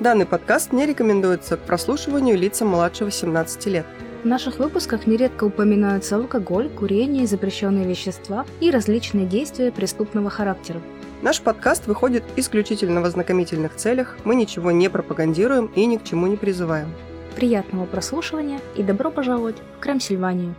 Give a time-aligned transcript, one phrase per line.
[0.00, 3.84] Данный подкаст не рекомендуется к прослушиванию лицам младше 18 лет.
[4.22, 10.80] В наших выпусках нередко упоминаются алкоголь, курение, запрещенные вещества и различные действия преступного характера.
[11.20, 16.28] Наш подкаст выходит исключительно в ознакомительных целях, мы ничего не пропагандируем и ни к чему
[16.28, 16.88] не призываем.
[17.36, 20.54] Приятного прослушивания и добро пожаловать в Крамсильванию!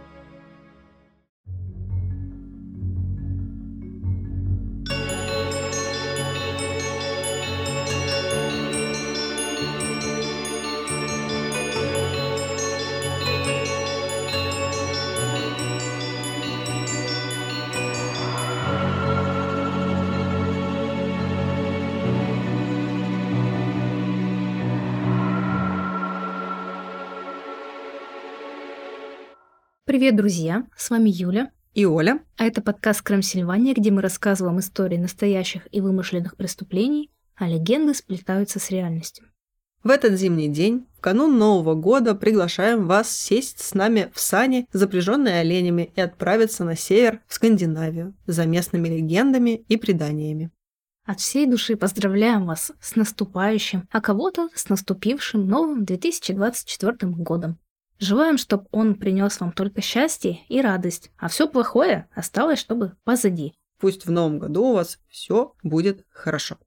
[30.02, 30.66] Привет, друзья!
[30.76, 32.24] С вами Юля и Оля.
[32.36, 38.58] А это подкаст «Крамсильвания», где мы рассказываем истории настоящих и вымышленных преступлений, а легенды сплетаются
[38.58, 39.28] с реальностью.
[39.84, 44.68] В этот зимний день, в канун Нового года, приглашаем вас сесть с нами в сани,
[44.74, 50.50] запряженные оленями, и отправиться на север, в Скандинавию, за местными легендами и преданиями.
[51.06, 57.60] От всей души поздравляем вас с наступающим, а кого-то с наступившим новым 2024 годом.
[58.02, 63.54] Желаем, чтобы он принес вам только счастье и радость, а все плохое осталось, чтобы позади.
[63.80, 66.58] Пусть в новом году у вас все будет хорошо.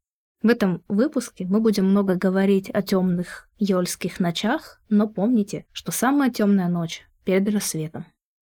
[0.42, 6.30] В этом выпуске мы будем много говорить о темных йольских ночах, но помните, что самая
[6.30, 8.06] темная ночь перед рассветом.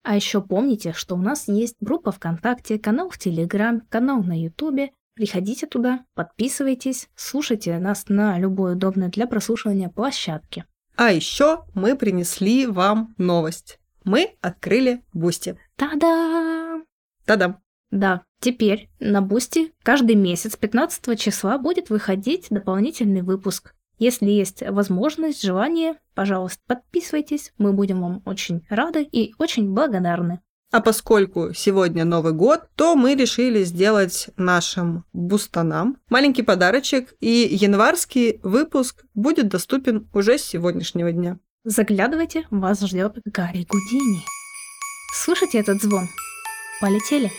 [0.03, 4.91] А еще помните, что у нас есть группа ВКонтакте, канал в Телеграм, канал на Ютубе.
[5.15, 10.65] Приходите туда, подписывайтесь, слушайте нас на любой удобной для прослушивания площадке.
[10.97, 13.79] А еще мы принесли вам новость.
[14.05, 15.59] Мы открыли Бусти.
[15.77, 16.85] Та-дам!
[17.25, 17.59] Та-дам!
[17.91, 23.75] Да, теперь на Бусти каждый месяц 15 числа будет выходить дополнительный выпуск.
[23.99, 27.53] Если есть возможность, желание, пожалуйста, подписывайтесь.
[27.59, 30.41] Мы будем вам очень рады и очень благодарны.
[30.75, 38.41] А поскольку сегодня Новый год, то мы решили сделать нашим бустанам маленький подарочек, и январский
[38.43, 41.39] выпуск будет доступен уже с сегодняшнего дня.
[41.63, 44.25] Заглядывайте, вас ждет Гарри Гудини.
[45.15, 46.09] Слушайте этот звон.
[46.81, 47.31] Полетели.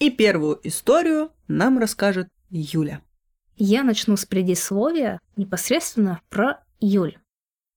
[0.00, 3.02] И первую историю нам расскажет Юля.
[3.58, 7.18] Я начну с предисловия непосредственно про Юль.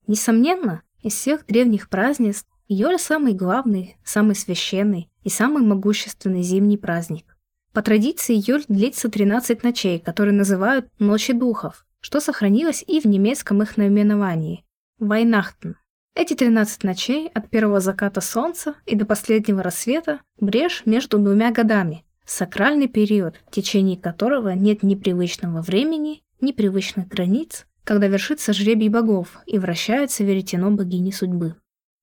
[0.08, 7.38] Несомненно, из всех древних празднеств Йоль самый главный, самый священный и самый могущественный зимний праздник.
[7.74, 13.62] По традиции Йоль длится 13 ночей, которые называют «Ночи духов», что сохранилось и в немецком
[13.62, 14.64] их наименовании–
[15.00, 15.76] Вайнахтен.
[16.16, 22.06] Эти 13 ночей от первого заката солнца и до последнего рассвета– брешь между двумя годами,
[22.26, 28.90] Сакральный период, в течение которого нет ни привычного времени, ни привычных границ, когда вершится жребий
[28.90, 31.56] богов и вращается веретено богини судьбы.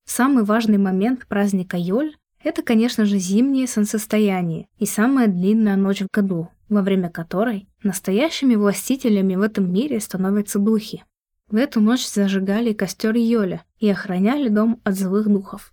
[0.04, 6.08] Самый важный момент праздника Йоль– это, конечно же, зимнее солнцестояние и самая длинная ночь в
[6.12, 11.04] году, во время которой настоящими властителями в этом мире становятся духи.
[11.48, 15.72] В эту ночь зажигали костер Йоля и охраняли дом от злых духов.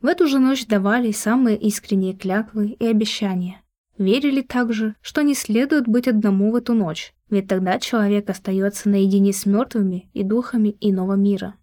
[0.00, 3.60] В эту же ночь давали самые искренние клятвы и обещания,
[4.00, 9.34] Верили также, что не следует быть одному в эту ночь, ведь тогда человек остается наедине
[9.34, 11.56] с мертвыми и духами иного мира.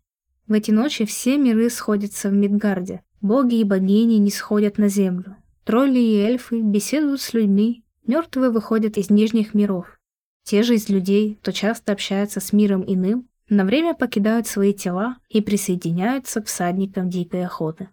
[0.46, 5.36] В эти ночи все миры сходятся в Мидгарде, боги и богини не сходят на землю.
[5.66, 10.00] Тролли и эльфы беседуют с людьми, мертвые выходят из нижних миров.
[10.44, 15.18] Те же из людей, кто часто общается с миром иным, на время покидают свои тела
[15.28, 17.90] и присоединяются к всадникам дикой охоты.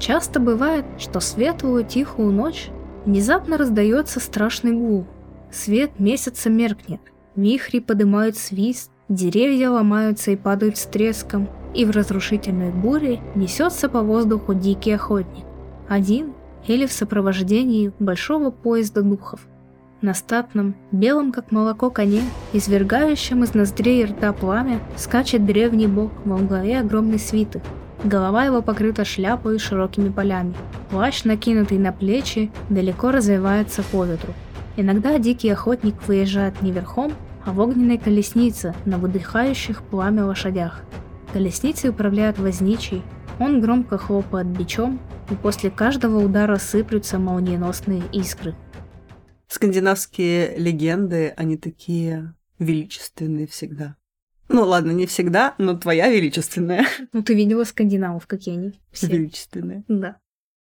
[0.00, 2.70] Часто бывает, что светлую тихую ночь
[3.04, 5.06] Внезапно раздается страшный гул.
[5.50, 7.00] Свет месяца меркнет.
[7.36, 14.02] Вихри поднимают свист, деревья ломаются и падают с треском, и в разрушительной буре несется по
[14.02, 15.46] воздуху дикий охотник.
[15.88, 16.34] Один
[16.66, 19.46] или в сопровождении большого поезда духов.
[20.00, 22.22] На статном, белом как молоко коне,
[22.52, 27.62] извергающем из ноздрей рта пламя, скачет древний бог во главе огромной свиты–
[28.04, 30.54] Голова его покрыта шляпой и широкими полями.
[30.90, 34.32] Плащ, накинутый на плечи, далеко развивается по ветру.
[34.76, 37.12] Иногда дикий охотник выезжает не верхом,
[37.44, 40.82] а в огненной колеснице на выдыхающих пламя лошадях.
[41.32, 43.02] Колесницей управляет возничий,
[43.40, 45.00] он громко хлопает бичом,
[45.30, 48.54] и после каждого удара сыплются молниеносные искры.
[49.48, 53.96] Скандинавские легенды, они такие величественные всегда.
[54.48, 56.86] Ну ладно, не всегда, но твоя величественная.
[57.12, 58.72] Ну ты видела скандинавов, какие они?
[58.92, 59.06] Все.
[59.06, 59.84] Величественная.
[59.88, 60.16] Да.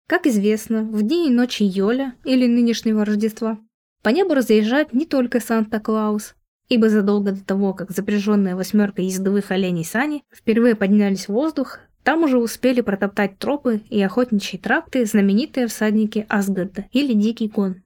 [0.07, 3.57] Как известно, в дни и ночи Йоля, или нынешнего Рождества,
[4.01, 6.35] по небу разъезжает не только Санта-Клаус,
[6.69, 12.23] ибо задолго до того, как запряженная восьмерка ездовых оленей сани впервые поднялись в воздух, там
[12.23, 17.81] уже успели протоптать тропы и охотничьи тракты знаменитые всадники Асгарда или Дикий Гон.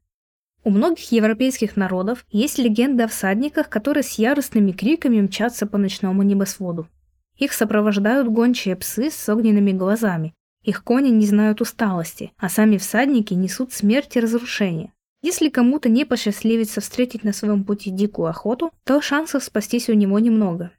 [0.68, 6.24] У многих европейских народов есть легенда о всадниках, которые с яростными криками мчатся по ночному
[6.24, 6.90] небосводу.
[7.38, 10.34] Их сопровождают гончие псы с огненными глазами.
[10.66, 14.92] Их кони не знают усталости, а сами всадники несут смерть и разрушение.
[15.22, 20.20] Если кому-то не посчастливится встретить на своем пути дикую охоту, то шансов спастись у него
[20.20, 20.72] немного.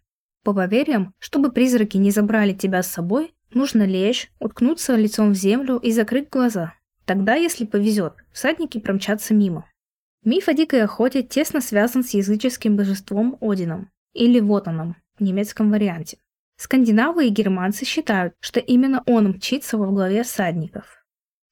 [0.45, 5.79] По поверьям, чтобы призраки не забрали тебя с собой, нужно лечь, уткнуться лицом в землю
[5.79, 6.75] и закрыть глаза.
[7.07, 9.65] Тогда, если повезет, всадники промчатся мимо.
[10.25, 16.19] Миф о дикой охоте тесно связан с языческим божеством Одином, или Вотаном в немецком варианте.
[16.57, 21.05] Скандинавы и германцы считают, что именно он мчится во главе всадников.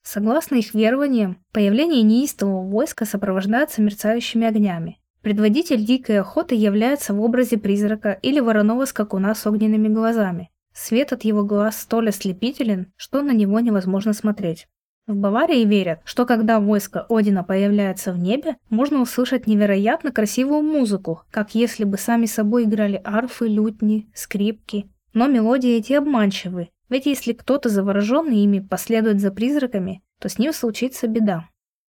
[0.02, 4.98] Согласно их верованиям, появление неистового войска сопровождается мерцающими огнями.
[5.22, 10.50] Предводитель дикой охоты является в образе призрака или вороного скакуна с огненными глазами.
[10.72, 14.68] Свет от его глаз столь ослепителен, что на него невозможно смотреть.
[15.06, 21.22] В Баварии верят, что когда войско Одина появляется в небе, можно услышать невероятно красивую музыку,
[21.30, 24.90] как если бы сами собой играли арфы, лютни, скрипки.
[25.14, 30.52] Но мелодии эти обманчивы, ведь если кто-то завороженный ими последует за призраками, то с ним
[30.52, 31.48] случится беда.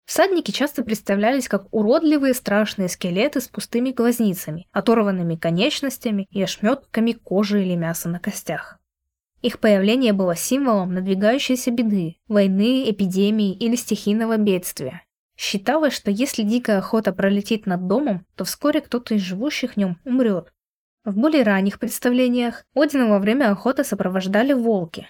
[0.07, 7.63] Всадники часто представлялись как уродливые страшные скелеты с пустыми глазницами, оторванными конечностями и ошметками кожи
[7.63, 8.79] или мяса на костях.
[9.43, 15.03] Их появление было символом надвигающейся беды, войны, эпидемии или стихийного бедствия.
[15.37, 19.99] Считалось, что если дикая охота пролетит над домом, то вскоре кто-то из живущих в нем
[20.05, 20.53] умрет.
[21.05, 25.09] В более ранних представлениях Одина во время охоты сопровождали волки.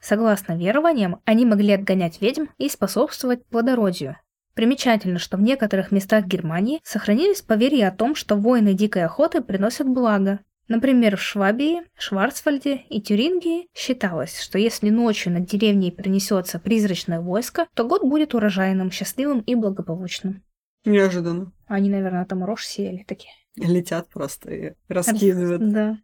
[0.00, 4.16] Согласно верованиям, они могли отгонять ведьм и способствовать плодородию.
[4.54, 9.88] Примечательно, что в некоторых местах Германии сохранились поверья о том, что воины дикой охоты приносят
[9.88, 10.40] благо,
[10.72, 17.66] Например, в Швабии, Шварцвальде и Тюрингии считалось, что если ночью над деревней принесется призрачное войско,
[17.74, 20.42] то год будет урожайным, счастливым и благополучным.
[20.86, 21.52] Неожиданно.
[21.66, 23.34] Они, наверное, там рожь сеяли такие.
[23.54, 25.70] Летят просто и раскидывают.
[25.70, 25.98] Да.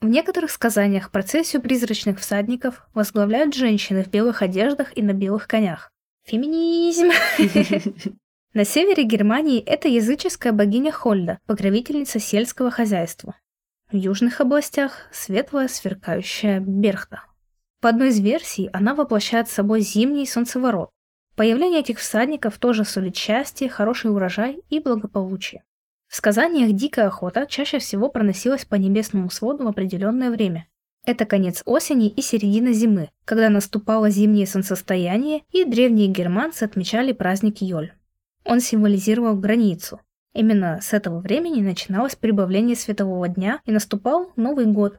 [0.00, 5.90] В некоторых сказаниях процессию призрачных всадников возглавляют женщины в белых одеждах и на белых конях.
[6.22, 7.10] Феминизм!
[8.54, 13.34] На севере Германии это языческая богиня Хольда, покровительница сельского хозяйства.
[13.92, 17.24] В южных областях светлая сверкающая Берхта.
[17.82, 20.88] По одной из версий, она воплощает собой зимний солнцеворот.
[21.36, 25.62] Появление этих всадников тоже сулит счастье, хороший урожай и благополучие.
[26.08, 30.66] В сказаниях дикая охота чаще всего проносилась по небесному своду в определенное время.
[31.04, 37.60] Это конец осени и середина зимы, когда наступало зимнее солнцестояние, и древние германцы отмечали праздник
[37.60, 37.92] Йоль.
[38.46, 40.00] Он символизировал границу,
[40.34, 44.98] Именно с этого времени начиналось прибавление светового дня и наступал Новый год.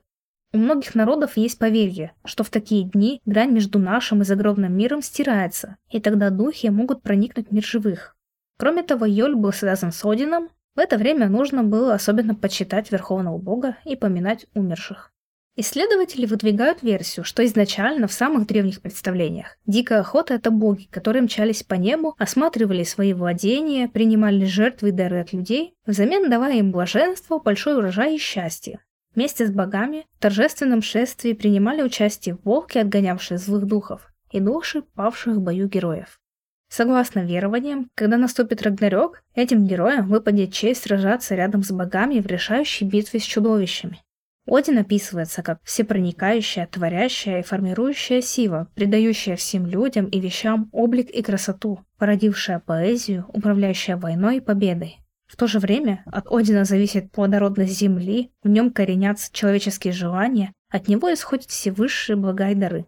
[0.53, 5.01] У многих народов есть поверье, что в такие дни грань между нашим и загробным миром
[5.01, 8.15] стирается, и тогда духи могут проникнуть в мир живых.
[8.59, 13.37] Кроме того, Йоль был связан с Одином, в это время нужно было особенно почитать Верховного
[13.37, 15.12] Бога и поминать умерших.
[15.55, 21.61] Исследователи выдвигают версию, что изначально в самых древних представлениях дикая охота— это боги, которые мчались
[21.61, 27.37] по небу, осматривали свои владения, принимали жертвы и дары от людей, взамен давая им блаженство,
[27.37, 28.79] большой урожай и счастье.
[29.13, 35.35] Вместе с богами в торжественном шествии принимали участие волки, отгонявшие злых духов, и души павших
[35.35, 36.19] в бою героев.
[36.67, 42.87] Согласно верованиям, когда наступит Рагнарёк, этим героям выпадет честь сражаться рядом с богами в решающей
[42.87, 44.01] битве с чудовищами.
[44.45, 51.21] Один описывается как всепроникающая, творящая и формирующая сила, придающая всем людям и вещам облик и
[51.21, 54.97] красоту, породившая поэзию, управляющая войной и победой.
[55.27, 60.87] В то же время от Одина зависит плодородность земли, в нем коренятся человеческие желания, от
[60.87, 62.85] него исходят все высшие блага и дары.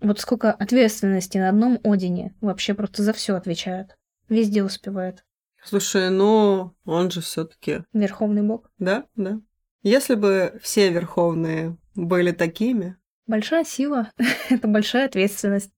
[0.00, 3.96] Вот сколько ответственности на одном Одине, вообще просто за все отвечает.
[4.28, 5.24] Везде успевает.
[5.64, 7.82] Слушай, ну он же все-таки.
[7.92, 8.70] Верховный бог.
[8.78, 9.40] Да, да.
[9.82, 12.96] Если бы все верховные были такими...
[13.26, 14.10] Большая сила—
[14.50, 15.70] это большая ответственность.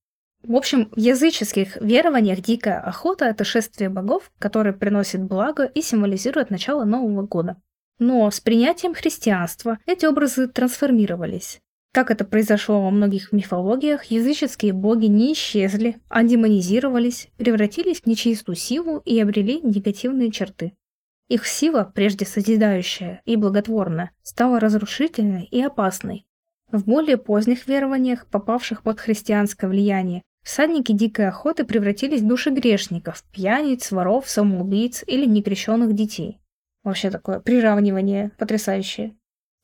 [0.43, 6.51] В общем, в языческих верованиях дикая охота— это шествие богов, которое приносит благо и символизирует
[6.51, 7.61] начало Нового года.
[7.99, 11.61] Но с принятием христианства эти образы трансформировались.
[11.93, 18.57] Как это произошло во многих мифологиях, языческие боги не исчезли, а демонизировались, превратились в нечистую
[18.57, 20.73] силу и обрели негативные черты.
[21.31, 26.27] Их сила, прежде созидающая и благотворная, стала разрушительной и опасной.
[26.73, 33.23] В более поздних верованиях, попавших под христианское влияние, всадники дикой охоты превратились в души грешников,
[33.33, 36.41] пьяниц, воров, самоубийц или некрещенных детей.
[36.83, 39.15] Вообще такое приравнивание потрясающее.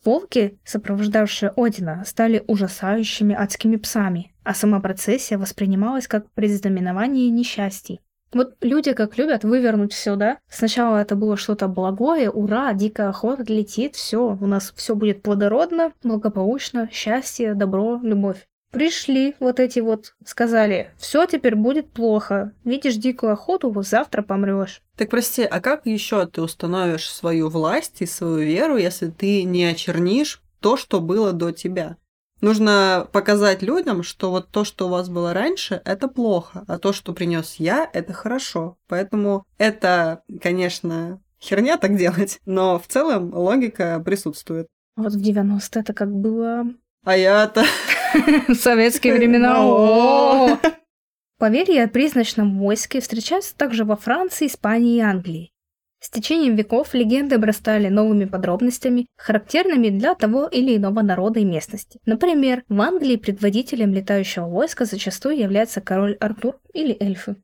[0.04, 8.00] Волки, сопровождавшие Одина, стали ужасающими адскими псами, а сама процессия воспринималась как предзнаменование несчастий.
[8.32, 10.38] Вот люди как любят вывернуть все, да?
[10.48, 15.92] Сначала это было что-то благое, ура, дикая охота летит, все, у нас все будет плодородно,
[16.02, 18.46] благополучно, счастье, добро, любовь.
[18.72, 22.52] Пришли вот эти вот, сказали, все теперь будет плохо.
[22.64, 24.82] Видишь дикую охоту, вот завтра помрешь.
[24.96, 29.64] Так прости, а как еще ты установишь свою власть и свою веру, если ты не
[29.64, 31.96] очернишь то, что было до тебя?
[32.40, 36.92] Нужно показать людям, что вот то, что у вас было раньше, это плохо, а то,
[36.92, 38.76] что принес я, это хорошо.
[38.88, 44.66] Поэтому это, конечно, херня так делать, но в целом логика присутствует.
[44.96, 46.64] Вот в 90 это как было...
[47.04, 47.64] А я-то...
[48.48, 50.58] В советские времена.
[51.38, 55.52] Поверья о призрачном войске встречаются также во Франции, Испании и Англии.
[56.00, 62.00] С течением веков легенды обрастали новыми подробностями, характерными для того или иного народа и местности.
[62.04, 67.36] Например, в Англии предводителем летающего войска зачастую является король Артур или эльфы.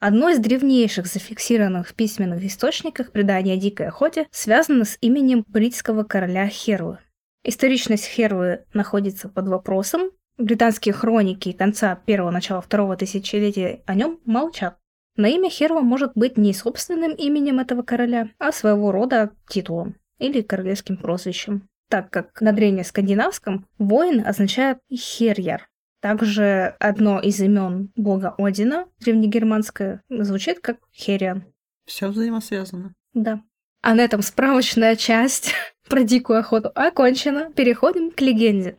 [0.00, 6.04] Одно из древнейших зафиксированных в письменных источниках предания о дикой охоте связано с именем бритского
[6.04, 6.98] короля Хервы.
[7.42, 10.10] Историчность Хервы находится под вопросом.
[10.36, 14.76] Британские хроники конца первого начала второго тысячелетия о нем молчат.
[15.16, 20.42] Но имя Херва может быть не собственным именем этого короля, а своего рода титулом или
[20.42, 25.68] королевским прозвищем, так как на древнескандинавском воин означает херьяр.
[26.04, 31.44] Также одно из имен бога Одина, древнегерманское, звучит как Хериан.
[31.86, 32.92] Все взаимосвязано.
[33.14, 33.40] Да.
[33.80, 35.54] А на этом справочная часть
[35.88, 37.50] про дикую охоту окончена.
[37.52, 38.76] Переходим к легенде.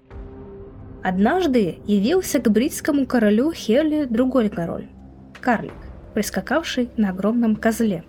[1.03, 4.87] Однажды явился к бритскому королю Херли другой король–
[5.41, 5.73] карлик,
[6.15, 8.03] прискакавший на огромном козле.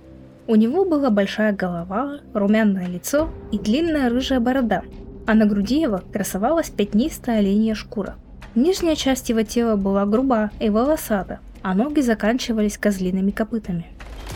[0.46, 4.82] У него была большая голова, румяное лицо и длинная рыжая борода,
[5.26, 8.14] а на груди его красовалась пятнистая оленья шкура.
[8.54, 13.86] Нижняя часть его тела была груба и волосата, а ноги заканчивались козлиными копытами.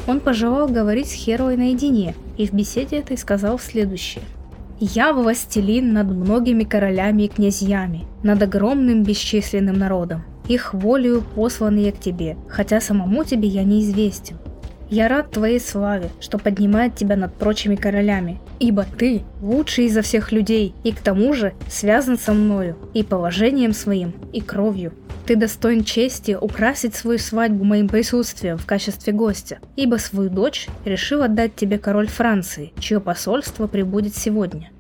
[0.09, 4.25] Он пожелал говорить с Херой наедине, и в беседе этой сказал следующее.
[4.81, 10.25] «Я властелин над многими королями и князьями, над огромным бесчисленным народом.
[10.51, 14.37] Их волею послан я к тебе, хотя самому тебе я неизвестен.
[14.91, 20.33] Я рад твоей славе, что поднимает тебя над прочими королями, ибо ты лучший изо всех
[20.33, 24.93] людей, и к тому же связан со мною, и положением своим, и кровью.
[25.25, 31.23] Ты достоин чести украсить свою свадьбу моим присутствием в качестве гостя, ибо свою дочь решил
[31.23, 34.71] отдать тебе король Франции, чье посольство прибудет сегодня.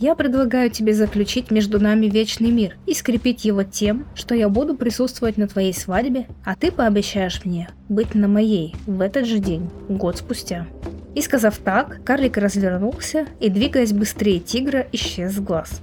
[0.00, 4.74] Я предлагаю тебе заключить между нами вечный мир и скрепить его тем, что я буду
[4.74, 9.68] присутствовать на твоей свадьбе, а ты пообещаешь мне быть на моей в этот же день,
[9.90, 10.66] год спустя.
[11.14, 15.82] И сказав так, карлик развернулся и, двигаясь быстрее тигра, исчез с глаз.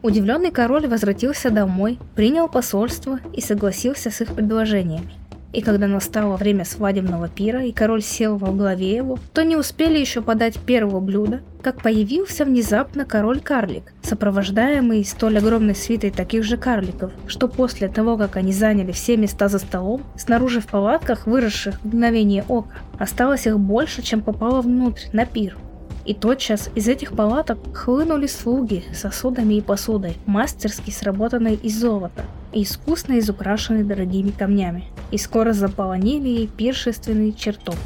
[0.00, 5.12] Удивленный король возвратился домой, принял посольство и согласился с их предложениями.
[5.50, 9.98] И когда настало время свадебного пира, и король сел во главе его, то не успели
[9.98, 17.12] еще подать первого блюда, как появился внезапно король-карлик, сопровождаемый столь огромной свитой таких же карликов,
[17.26, 21.86] что после того, как они заняли все места за столом, снаружи в палатках, выросших в
[21.86, 25.56] мгновение ока, осталось их больше, чем попало внутрь, на пир.
[26.04, 33.18] И тотчас из этих палаток хлынули слуги сосудами и посудой, мастерски сработанной из золота искусно
[33.18, 37.76] изукрашенной дорогими камнями, и скоро заполонили пиршественный чертог.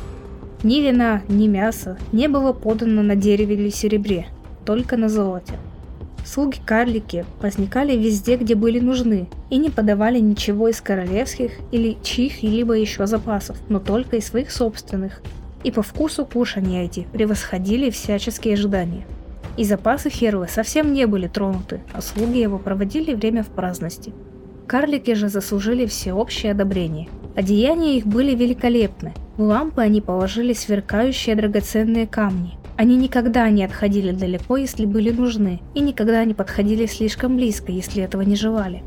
[0.62, 4.26] Ни вина, ни мяса не было подано на дереве или серебре,
[4.64, 5.54] только на золоте.
[6.24, 13.06] Слуги-карлики возникали везде, где были нужны, и не подавали ничего из королевских или чьих-либо еще
[13.06, 15.20] запасов, но только из своих собственных,
[15.64, 19.04] и по вкусу кушания эти превосходили всяческие ожидания.
[19.56, 24.12] И запасы Хервы совсем не были тронуты, а слуги его проводили время в праздности.
[24.66, 27.08] Карлики же заслужили всеобщее одобрение.
[27.34, 29.12] Одеяния их были великолепны.
[29.36, 32.58] В лампы они положили сверкающие драгоценные камни.
[32.76, 38.02] Они никогда не отходили далеко, если были нужны, и никогда не подходили слишком близко, если
[38.02, 38.82] этого не желали.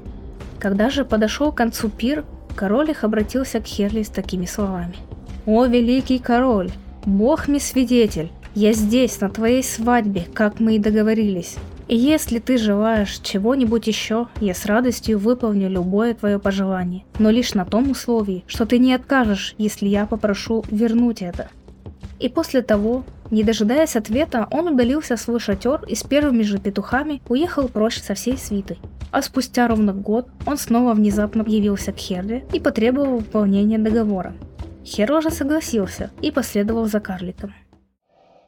[0.59, 4.95] Когда же подошел к концу пир, король их обратился к Херли с такими словами–
[5.45, 6.71] «О, великий король,
[7.05, 11.57] бог мне свидетель, я здесь, на твоей свадьбе, как мы и договорились.
[11.87, 17.53] И если ты желаешь чего-нибудь еще, я с радостью выполню любое твое пожелание, но лишь
[17.53, 21.49] на том условии, что ты не откажешь, если я попрошу вернуть это.
[22.19, 26.57] И после того, не дожидаясь ответа, он удалился в свой шатер и с первыми же
[26.57, 28.79] петухами уехал прочь со всей свитой.
[29.11, 34.33] А спустя ровно год он снова внезапно явился к Херде и потребовал выполнения договора.
[34.83, 37.53] Хер же согласился и последовал за карликом.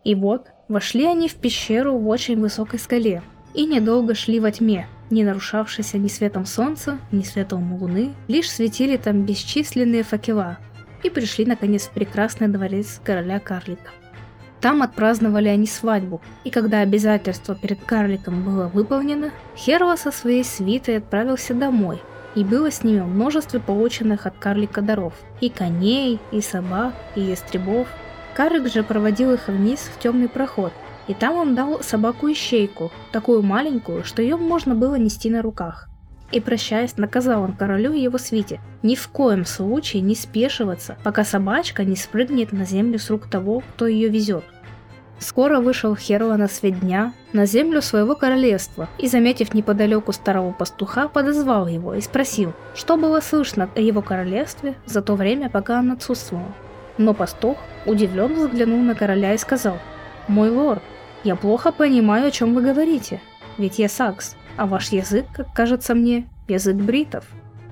[0.03, 3.21] И вот, вошли они в пещеру в очень высокой скале,
[3.53, 8.97] и недолго шли во тьме, не нарушавшейся ни светом солнца, ни светом луны, лишь светили
[8.97, 10.57] там бесчисленные факела,
[11.03, 13.91] и пришли наконец в прекрасный дворец короля карлика.
[14.61, 20.97] Там отпраздновали они свадьбу, и когда обязательство перед карликом было выполнено, Херва со своей свитой
[20.97, 22.01] отправился домой,
[22.35, 27.87] и было с ними множество полученных от карлика даров, и коней, и собак, и ястребов,
[28.37, 30.71] Карик же проводил их вниз в темный проход,
[31.07, 35.89] и там он дал собаку-ищейку, такую маленькую, что ее можно было нести на руках.
[36.31, 41.23] И прощаясь, наказал он королю и его свите ни в коем случае не спешиваться, пока
[41.23, 44.43] собачка не спрыгнет на землю с рук того, кто ее везет.
[45.17, 51.07] Скоро вышел Херова на свет дня на землю своего королевства и, заметив неподалеку старого пастуха,
[51.07, 55.91] подозвал его и спросил, что было слышно о его королевстве за то время, пока он
[55.91, 56.53] отсутствовал.
[56.97, 59.77] Но пастух удивленно взглянул на короля и сказал,
[60.27, 60.81] «Мой лорд,
[61.23, 63.21] я плохо понимаю, о чем вы говорите,
[63.57, 67.25] ведь я сакс, а ваш язык, как кажется мне, язык бритов.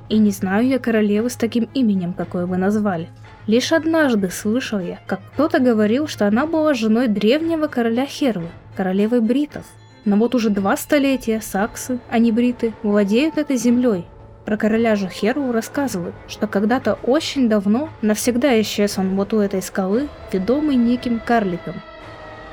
[0.10, 3.10] И не знаю я королевы с таким именем, какое вы назвали.
[3.48, 9.22] Лишь однажды слышал я, как кто-то говорил, что она была женой древнего короля Хервы, королевы
[9.22, 9.66] бритов.
[10.04, 14.06] Но вот уже два столетия саксы, а не бриты, владеют этой землей,
[14.46, 19.62] про короля же Херу рассказывают, что когда-то очень давно навсегда исчез он вот у этой
[19.62, 21.82] скалы, ведомый неким карликом.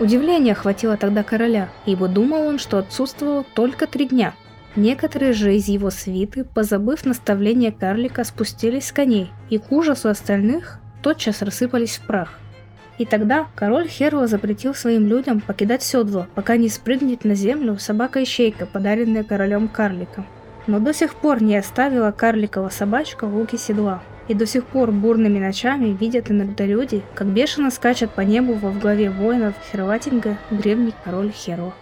[0.01, 4.35] Удивление охватило тогда короля, ибо думал он, что отсутствовал только три дня.
[4.75, 10.79] Некоторые же из его свиты, позабыв наставление карлика, спустились с коней, и к ужасу остальных
[11.03, 12.39] тотчас рассыпались в прах.
[12.97, 18.65] И тогда король Херва запретил своим людям покидать седло, пока не спрыгнет на землю собака-ищейка,
[18.65, 20.26] подаренная королем карликом
[20.67, 24.03] но до сих пор не оставила карликова собачка в луке седла.
[24.29, 28.71] И до сих пор бурными ночами видят иногда люди, как бешено скачет по небу во
[28.71, 31.73] главе воинов Херватинга древний король Херо.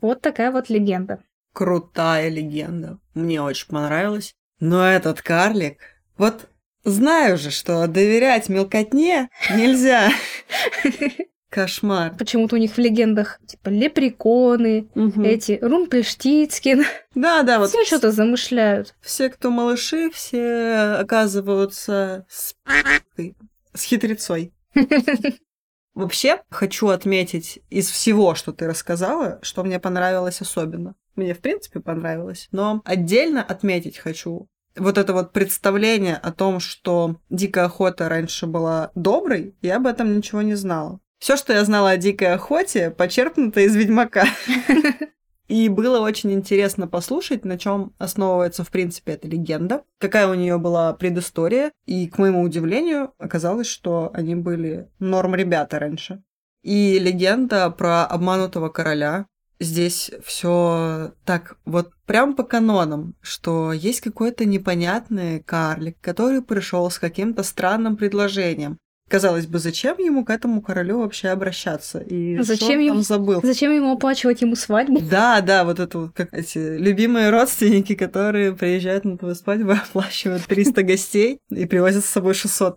[0.00, 1.20] Вот такая вот легенда.
[1.52, 2.98] Крутая легенда.
[3.14, 4.34] Мне очень понравилось.
[4.60, 5.78] Но этот карлик...
[6.16, 6.48] Вот
[6.84, 10.10] знаю же, что доверять мелкотне нельзя.
[11.54, 12.16] Кошмар.
[12.18, 15.22] Почему-то у них в легендах типа лепреконы, угу.
[15.22, 16.84] эти Румпельштицкин.
[17.14, 17.68] Да, да, вот.
[17.68, 18.96] Все что-то замышляют.
[19.00, 22.56] Все, кто малыши, все оказываются с,
[23.72, 24.52] с хитрецой.
[25.94, 30.96] Вообще, хочу отметить из всего, что ты рассказала, что мне понравилось особенно.
[31.14, 32.48] Мне, в принципе, понравилось.
[32.50, 38.90] Но отдельно отметить хочу вот это вот представление о том, что дикая охота раньше была
[38.96, 40.98] доброй, я об этом ничего не знала.
[41.24, 44.26] Все, что я знала о дикой охоте, почерпнуто из Ведьмака.
[45.48, 50.58] И было очень интересно послушать, на чем основывается, в принципе, эта легенда, какая у нее
[50.58, 51.72] была предыстория.
[51.86, 56.22] И, к моему удивлению, оказалось, что они были норм ребята раньше.
[56.62, 59.24] И легенда про обманутого короля.
[59.58, 66.98] Здесь все так вот прям по канонам, что есть какой-то непонятный карлик, который пришел с
[66.98, 68.78] каким-то странным предложением.
[69.14, 72.00] Казалось бы, зачем ему к этому королю вообще обращаться?
[72.00, 73.40] И зачем ему, забыл?
[73.44, 75.00] Зачем ему оплачивать ему свадьбу?
[75.08, 80.44] Да, да, вот это вот как эти любимые родственники, которые приезжают на твою свадьбу, оплачивают
[80.46, 82.76] 300 гостей и привозят с собой 600.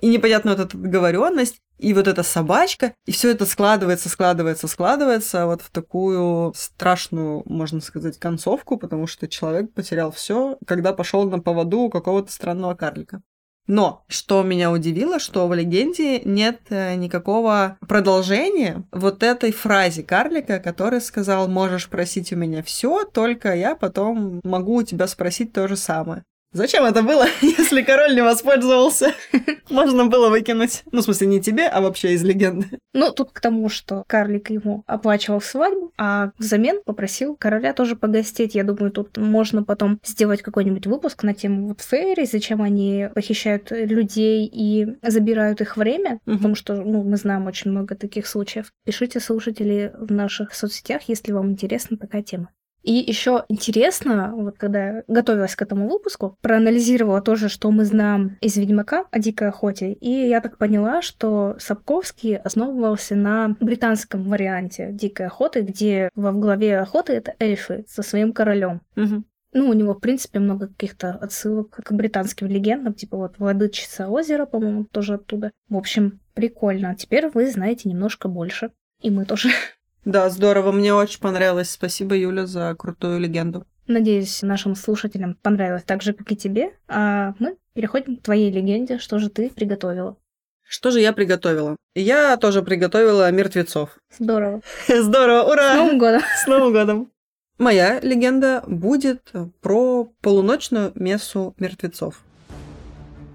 [0.00, 5.44] И непонятно вот эта договоренность, и вот эта собачка, и все это складывается, складывается, складывается
[5.44, 11.38] вот в такую страшную, можно сказать, концовку, потому что человек потерял все, когда пошел на
[11.38, 13.20] поводу у какого-то странного карлика.
[13.66, 20.58] Но что меня удивило, что в легенде нет э, никакого продолжения вот этой фразе карлика,
[20.58, 25.68] который сказал, можешь просить у меня все, только я потом могу у тебя спросить то
[25.68, 26.24] же самое.
[26.52, 29.14] Зачем это было, если король не воспользовался?
[29.70, 30.82] Можно было выкинуть.
[30.92, 32.78] Ну, в смысле, не тебе, а вообще из легенды.
[32.92, 38.54] Ну, тут к тому, что карлик ему оплачивал свадьбу, а взамен попросил короля тоже погостить.
[38.54, 43.70] Я думаю, тут можно потом сделать какой-нибудь выпуск на тему вот фейри, зачем они похищают
[43.70, 46.36] людей и забирают их время, угу.
[46.36, 48.72] потому что, ну, мы знаем очень много таких случаев.
[48.84, 52.50] Пишите, слушатели, в наших соцсетях, если вам интересна такая тема.
[52.82, 58.36] И еще интересно, вот когда я готовилась к этому выпуску, проанализировала тоже, что мы знаем
[58.40, 64.90] из Ведьмака о дикой охоте, и я так поняла, что Сапковский основывался на британском варианте
[64.92, 68.80] дикой охоты, где во главе охоты это эльфы со своим королем.
[68.96, 69.24] Мгм.
[69.54, 74.46] Ну, у него, в принципе, много каких-то отсылок к британским легендам, типа вот «Владычица озера»,
[74.46, 75.50] по-моему, тоже оттуда.
[75.68, 76.94] В общем, прикольно.
[76.96, 78.70] Теперь вы знаете немножко больше.
[79.02, 79.50] И мы тоже.
[80.04, 81.70] Да, здорово, мне очень понравилось.
[81.70, 83.64] Спасибо, Юля, за крутую легенду.
[83.86, 86.72] Надеюсь, нашим слушателям понравилось так же, как и тебе.
[86.88, 88.98] А мы переходим к твоей легенде.
[88.98, 90.16] Что же ты приготовила?
[90.62, 91.76] Что же я приготовила?
[91.94, 93.90] Я тоже приготовила мертвецов.
[94.18, 94.62] Здорово.
[94.88, 95.74] Здорово, С ура!
[95.74, 96.22] Новым годом!
[96.44, 97.12] С Новым годом!
[97.58, 102.22] Моя легенда будет про полуночную мессу мертвецов.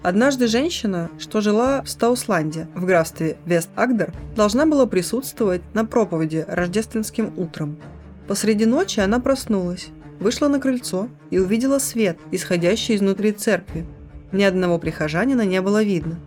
[0.08, 7.34] Однажды женщина, что жила в Стаусланде, в графстве Вест-Агдер, должна была присутствовать на проповеди рождественским
[7.36, 7.78] утром.
[8.26, 9.90] Посреди ночи она проснулась,
[10.22, 13.86] вышла на крыльцо и увидела свет, исходящий изнутри церкви.
[14.32, 16.18] Ни одного прихожанина не было видно.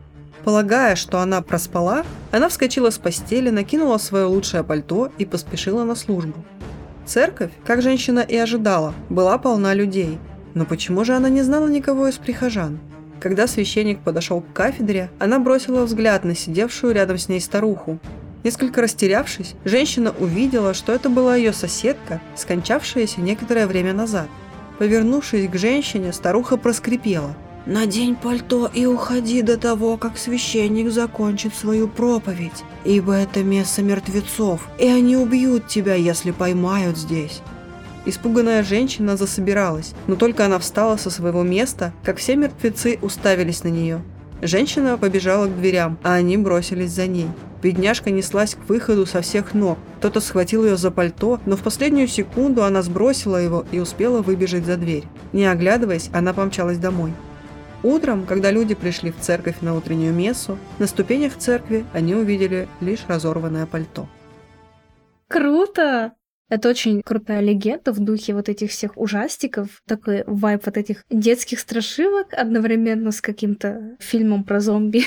[0.44, 5.94] Полагая, что она проспала, она вскочила с постели, накинула свое лучшее пальто и поспешила на
[5.94, 6.44] службу.
[7.06, 10.18] Церковь, как женщина и ожидала, была полна людей.
[10.52, 12.78] Но почему же она не знала никого из прихожан?
[13.20, 17.98] Когда священник подошел к кафедре, она бросила взгляд на сидевшую рядом с ней старуху.
[18.44, 24.26] Несколько растерявшись, женщина увидела, что это была ее соседка, скончавшаяся некоторое время назад.
[24.78, 27.36] Повернувшись к женщине, старуха проскрипела.
[27.66, 34.66] «Надень пальто и уходи до того, как священник закончит свою проповедь, ибо это место мертвецов,
[34.78, 37.42] и они убьют тебя, если поймают здесь».
[38.06, 43.68] Испуганная женщина засобиралась, но только она встала со своего места, как все мертвецы уставились на
[43.68, 44.02] нее.
[44.42, 47.28] Женщина побежала к дверям, а они бросились за ней.
[47.62, 49.78] Бедняжка неслась к выходу со всех ног.
[49.98, 54.64] Кто-то схватил ее за пальто, но в последнюю секунду она сбросила его и успела выбежать
[54.64, 55.04] за дверь.
[55.34, 57.12] Не оглядываясь, она помчалась домой.
[57.82, 63.04] Утром, когда люди пришли в церковь на утреннюю мессу, на ступенях церкви они увидели лишь
[63.08, 64.08] разорванное пальто.
[65.28, 66.12] Круто!
[66.50, 69.82] Это очень крутая легенда в духе вот этих всех ужастиков.
[69.86, 75.04] Такой вайп вот этих детских страшилок одновременно с каким-то фильмом про зомби.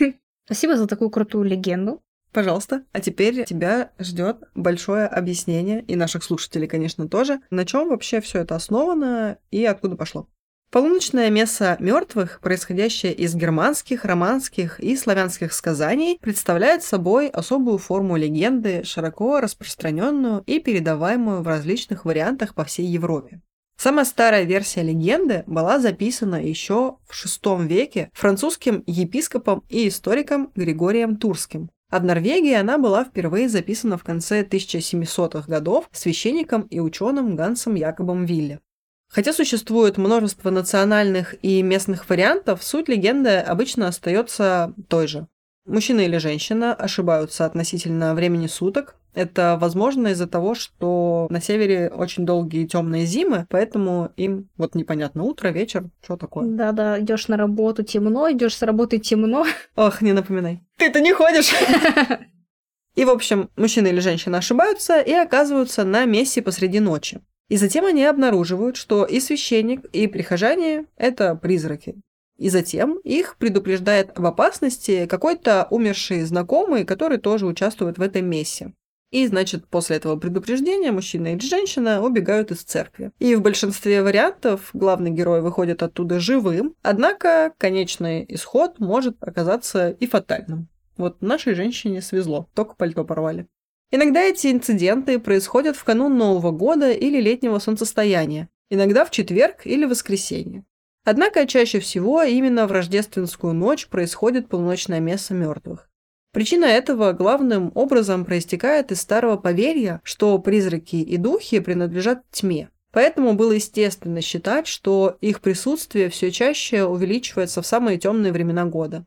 [0.46, 2.02] Спасибо за такую крутую легенду.
[2.32, 2.82] Пожалуйста.
[2.92, 8.40] А теперь тебя ждет большое объяснение, и наших слушателей, конечно, тоже, на чем вообще все
[8.40, 10.28] это основано и откуда пошло.
[10.76, 18.84] Полуночная месса мертвых, происходящая из германских, романских и славянских сказаний, представляет собой особую форму легенды,
[18.84, 23.40] широко распространенную и передаваемую в различных вариантах по всей Европе.
[23.78, 31.16] Самая старая версия легенды была записана еще в VI веке французским епископом и историком Григорием
[31.16, 31.70] Турским.
[31.90, 37.76] А в Норвегии она была впервые записана в конце 1700-х годов священником и ученым Гансом
[37.76, 38.60] Якобом Вилле.
[39.08, 45.26] Хотя существует множество национальных и местных вариантов, суть легенды обычно остается той же.
[45.66, 48.96] Мужчина или женщина ошибаются относительно времени суток.
[49.14, 55.24] Это возможно из-за того, что на севере очень долгие темные зимы, поэтому им вот непонятно
[55.24, 56.46] утро, вечер, что такое.
[56.46, 59.44] Да-да, идешь на работу темно, идешь с работы темно.
[59.74, 60.60] Ох, не напоминай.
[60.76, 61.52] Ты-то не ходишь!
[62.94, 67.20] И, в общем, мужчина или женщина ошибаются и оказываются на мессе посреди ночи.
[67.48, 71.96] И затем они обнаруживают, что и священник, и прихожане– это призраки.
[72.38, 78.72] И затем их предупреждает об опасности какой-то умерший знакомый, который тоже участвует в этой мессе.
[79.10, 83.12] И, значит, после этого предупреждения мужчина или женщина убегают из церкви.
[83.20, 90.06] И в большинстве вариантов главный герой выходит оттуда живым, однако конечный исход может оказаться и
[90.06, 90.68] фатальным.
[90.96, 93.46] Вот нашей женщине свезло, только пальто порвали.
[93.92, 99.84] Иногда эти инциденты происходят в канун Нового года или летнего солнцестояния, иногда в четверг или
[99.84, 100.64] воскресенье.
[101.04, 105.88] Однако чаще всего именно в рождественскую ночь происходит полуночная месса мертвых.
[106.32, 112.70] Причина этого главным образом проистекает из старого поверья, что призраки и духи принадлежат тьме.
[112.92, 119.06] Поэтому было естественно считать, что их присутствие все чаще увеличивается в самые темные времена года.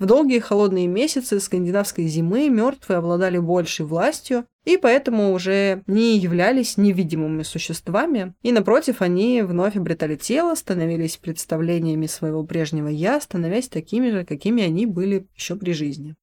[0.00, 6.78] В долгие холодные месяцы скандинавской зимы мертвые обладали большей властью и поэтому уже не являлись
[6.78, 14.10] невидимыми существами, и напротив, они вновь обретали тело, становились представлениями своего прежнего «я», становясь такими
[14.10, 16.14] же, какими они были еще при жизни.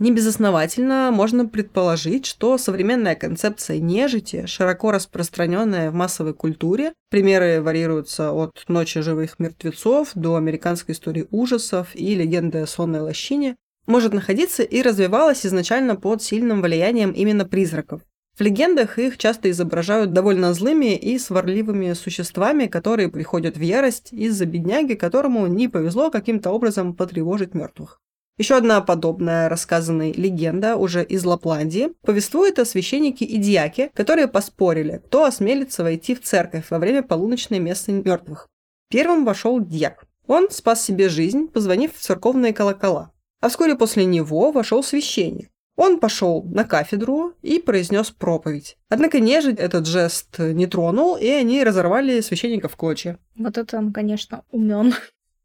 [0.00, 8.64] Небезосновательно можно предположить, что современная концепция нежити, широко распространенная в массовой культуре, примеры варьируются от
[8.66, 14.80] «Ночи живых мертвецов» до американской истории ужасов и легенды о сонной лощине, может находиться и
[14.80, 18.00] развивалась изначально под сильным влиянием именно призраков.
[18.38, 24.46] В легендах их часто изображают довольно злыми и сварливыми существами, которые приходят в ярость из-за
[24.46, 28.00] бедняги, которому не повезло каким-то образом потревожить мертвых.
[28.40, 35.02] Еще одна подобная рассказанная легенда уже из Лапландии повествует о священнике и дьяке, которые поспорили,
[35.04, 38.48] кто осмелится войти в церковь во время полуночной мессы мертвых.
[38.88, 40.06] Первым вошел дьяк.
[40.26, 43.12] Он спас себе жизнь, позвонив в церковные колокола.
[43.42, 45.50] А вскоре после него вошел священник.
[45.76, 48.78] Он пошел на кафедру и произнес проповедь.
[48.88, 53.18] Однако нежить этот жест не тронул, и они разорвали священника в клочья.
[53.36, 54.94] Вот это он, конечно, умен.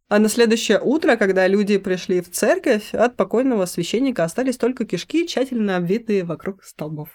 [0.08, 5.26] А на следующее утро, когда люди пришли в церковь, от покойного священника остались только кишки,
[5.26, 7.10] тщательно обвитые вокруг столбов.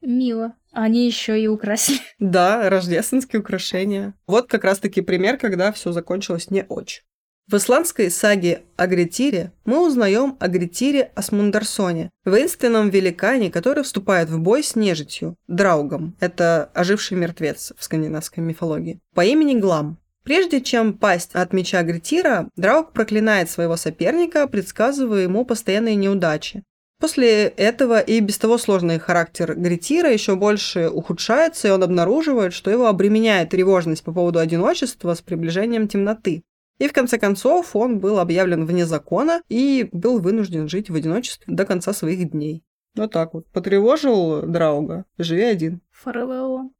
[0.00, 0.54] Мило.
[0.72, 1.98] Они еще и украсили.
[2.18, 4.14] Да, рождественские украшения.
[4.26, 7.02] Вот как раз-таки пример, когда все закончилось не очень.
[7.50, 14.38] В исландской саге о Гретире мы узнаем о Гретире Асмундарсоне, воинственном великане, который вступает в
[14.38, 19.98] бой с нежитью, драугом, это оживший мертвец в скандинавской мифологии, по имени Глам.
[20.24, 26.62] Прежде чем пасть от меча Гретира, Драуг проклинает своего соперника, предсказывая ему постоянные неудачи.
[27.00, 32.70] После этого и без того сложный характер Гретира еще больше ухудшается, и он обнаруживает, что
[32.70, 36.42] его обременяет тревожность по поводу одиночества с приближением темноты.
[36.78, 41.54] И в конце концов он был объявлен вне закона и был вынужден жить в одиночестве
[41.54, 42.62] до конца своих дней.
[42.94, 43.46] Вот так вот.
[43.48, 45.80] Потревожил Драуга, живи один.
[45.90, 46.70] Фарвело.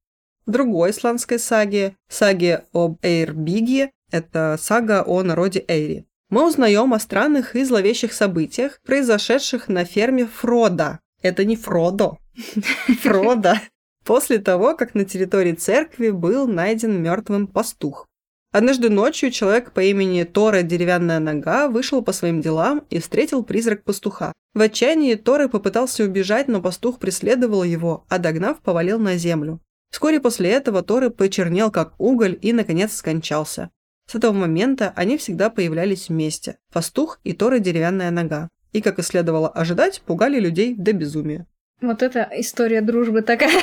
[0.51, 7.55] Другой исландской саге, саге об Эйрбиге, это сага о народе Эйри, мы узнаем о странных
[7.55, 10.99] и зловещих событиях, произошедших на ферме Фрода.
[11.23, 12.19] Это не Фродо,
[13.03, 13.61] Фрода.
[14.05, 18.09] После того, как на территории церкви был найден мертвым пастух.
[18.51, 23.85] Однажды ночью человек по имени Тора Деревянная Нога вышел по своим делам и встретил призрак
[23.85, 24.33] пастуха.
[24.55, 29.61] В отчаянии Торы попытался убежать, но пастух преследовал его, а догнав, повалил на землю.
[29.91, 33.71] Вскоре после этого Торы почернел как уголь и, наконец, скончался.
[34.07, 38.49] С этого момента они всегда появлялись вместе– пастух и Торы деревянная нога.
[38.73, 41.47] И, как и следовало ожидать, пугали людей до безумия.
[41.81, 43.63] Вот это история дружбы такая.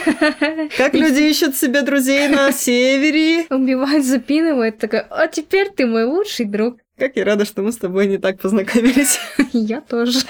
[0.78, 3.46] Как люди ищут себе друзей на севере.
[3.50, 6.80] Убивают, запинывают, такая, а теперь ты мой лучший друг.
[6.98, 9.20] Как я рада, что мы с тобой не так познакомились.
[9.54, 10.22] Я тоже.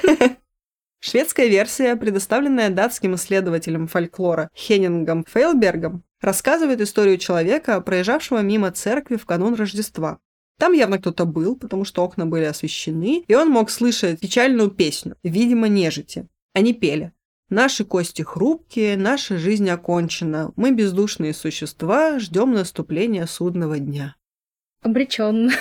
[0.99, 9.25] Шведская версия, предоставленная датским исследователем фольклора Хеннингом Фейлбергом, рассказывает историю человека, проезжавшего мимо церкви в
[9.25, 10.19] канун Рождества.
[10.57, 15.15] Там явно кто-то был, потому что окна были освещены, и он мог слышать печальную песню,
[15.21, 16.27] видимо, нежити.
[16.53, 17.13] Они пели.
[17.49, 20.51] «Наши кости хрупкие, наша жизнь окончена.
[20.57, 24.15] Мы бездушные существа, ждем наступления судного дня».
[24.81, 25.51] Обреченно.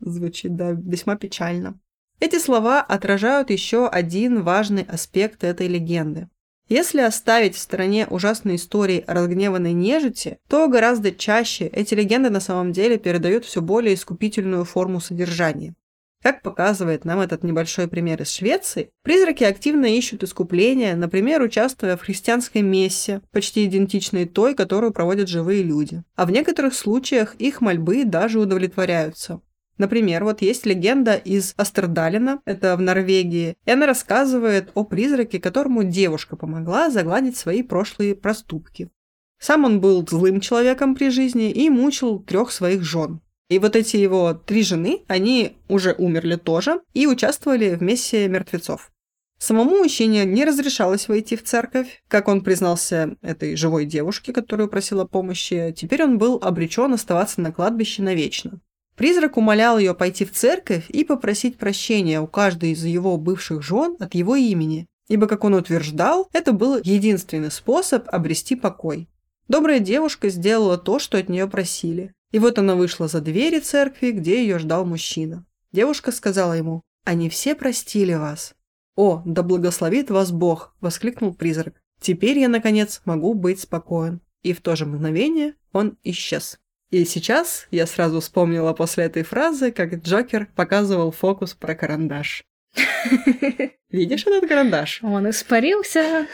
[0.00, 1.80] Звучит, да, весьма печально.
[2.18, 6.28] Эти слова отражают еще один важный аспект этой легенды.
[6.68, 12.40] Если оставить в стороне ужасные истории о разгневанной нежити, то гораздо чаще эти легенды на
[12.40, 15.74] самом деле передают все более искупительную форму содержания.
[16.22, 22.00] Как показывает нам этот небольшой пример из Швеции, призраки активно ищут искупления, например, участвуя в
[22.00, 26.02] христианской мессе, почти идентичной той, которую проводят живые люди.
[26.16, 29.40] А в некоторых случаях их мольбы даже удовлетворяются.
[29.78, 35.84] Например, вот есть легенда из Астердалина, это в Норвегии, и она рассказывает о призраке, которому
[35.84, 38.90] девушка помогла загладить свои прошлые проступки.
[39.38, 43.20] Сам он был злым человеком при жизни и мучил трех своих жен.
[43.48, 48.90] И вот эти его три жены, они уже умерли тоже и участвовали в мессе мертвецов.
[49.38, 52.02] Самому мужчине не разрешалось войти в церковь.
[52.08, 57.52] Как он признался этой живой девушке, которую просила помощи, теперь он был обречен оставаться на
[57.52, 58.60] кладбище навечно.
[58.96, 63.96] Призрак умолял ее пойти в церковь и попросить прощения у каждой из его бывших жен
[64.00, 69.08] от его имени, ибо, как он утверждал, это был единственный способ обрести покой.
[69.48, 72.12] Добрая девушка сделала то, что от нее просили.
[72.32, 75.44] И вот она вышла за двери церкви, где ее ждал мужчина.
[75.72, 78.54] Девушка сказала ему, «Они все простили вас».
[78.96, 81.74] «О, да благословит вас Бог!»– воскликнул призрак.
[82.00, 84.20] «Теперь я, наконец, могу быть спокоен».
[84.42, 86.58] И в то же мгновение он исчез.
[86.90, 92.44] И сейчас я сразу вспомнила после этой фразы, как Джокер показывал фокус про карандаш.
[93.90, 95.00] Видишь этот карандаш?
[95.02, 96.26] Он испарился.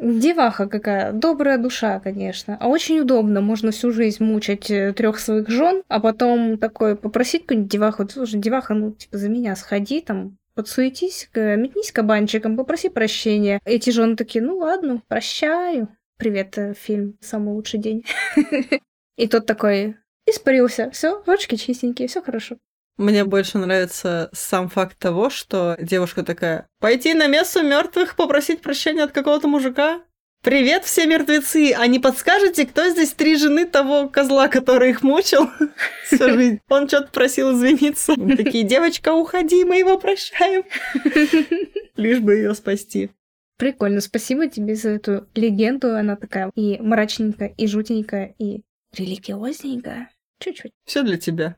[0.00, 2.56] Деваха какая, добрая душа, конечно.
[2.60, 7.42] А очень удобно, можно всю жизнь мучать э, трех своих жен, а потом такой попросить
[7.42, 13.60] какую-нибудь деваху, слушай, деваха, ну, типа, за меня сходи, там, подсуетись, метнись кабанчиком, попроси прощения.
[13.64, 15.88] Эти жены такие, ну ладно, прощаю.
[16.16, 18.04] Привет, э, фильм «Самый лучший день».
[19.18, 20.90] И тот такой испарился.
[20.90, 22.56] Все, ручки чистенькие, все хорошо.
[22.96, 29.02] Мне больше нравится сам факт того, что девушка такая: пойти на мессу мертвых, попросить прощения
[29.02, 30.02] от какого-то мужика.
[30.44, 31.74] Привет, все мертвецы!
[31.76, 35.50] А не подскажете, кто здесь три жены того козла, который их мучил
[36.06, 36.60] всю жизнь?
[36.68, 38.14] Он что-то просил извиниться.
[38.14, 40.62] Такие, девочка, уходи, мы его прощаем.
[41.96, 43.10] Лишь бы ее спасти.
[43.58, 45.96] Прикольно, спасибо тебе за эту легенду.
[45.96, 50.10] Она такая и мрачненькая, и жутенькая, и религиозненькая.
[50.38, 50.72] Чуть-чуть.
[50.84, 51.56] Все для тебя.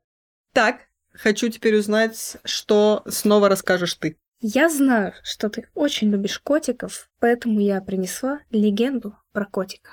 [0.53, 4.17] Так, хочу теперь узнать, что снова расскажешь ты.
[4.41, 9.91] Я знаю, что ты очень любишь котиков, поэтому я принесла легенду про котика.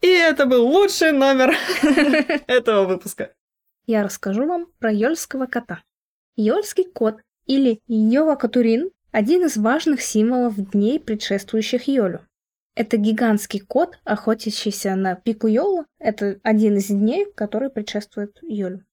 [0.00, 1.54] И это был лучший номер
[2.46, 3.34] этого выпуска.
[3.86, 5.82] Я расскажу вам про Йольского кота.
[6.36, 12.24] Йольский кот или Йова Катурин– один из важных символов дней, предшествующих Йолю.
[12.80, 15.84] Это гигантский кот, охотящийся на пику Йола.
[15.98, 18.86] Это один из дней, который предшествует Йолю.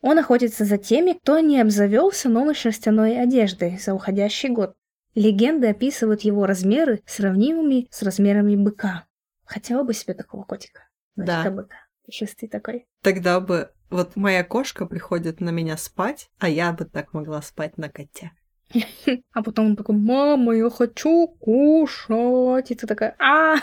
[0.00, 4.72] Он охотится за теми, кто не обзавелся новой шерстяной одеждой за уходящий год.
[5.14, 9.04] Легенды описывают его размеры, сравнимыми с размерами быка.
[9.44, 10.88] Хотела бы себе такого котика.
[11.14, 11.50] Да.
[11.50, 11.76] быка.
[12.06, 12.86] Пушистый такой.
[13.02, 17.76] Тогда бы вот моя кошка приходит на меня спать, а я бы так могла спать
[17.76, 18.32] на коте.
[19.32, 22.70] А потом он такой, мама, я хочу кушать.
[22.70, 23.56] И ты такая, а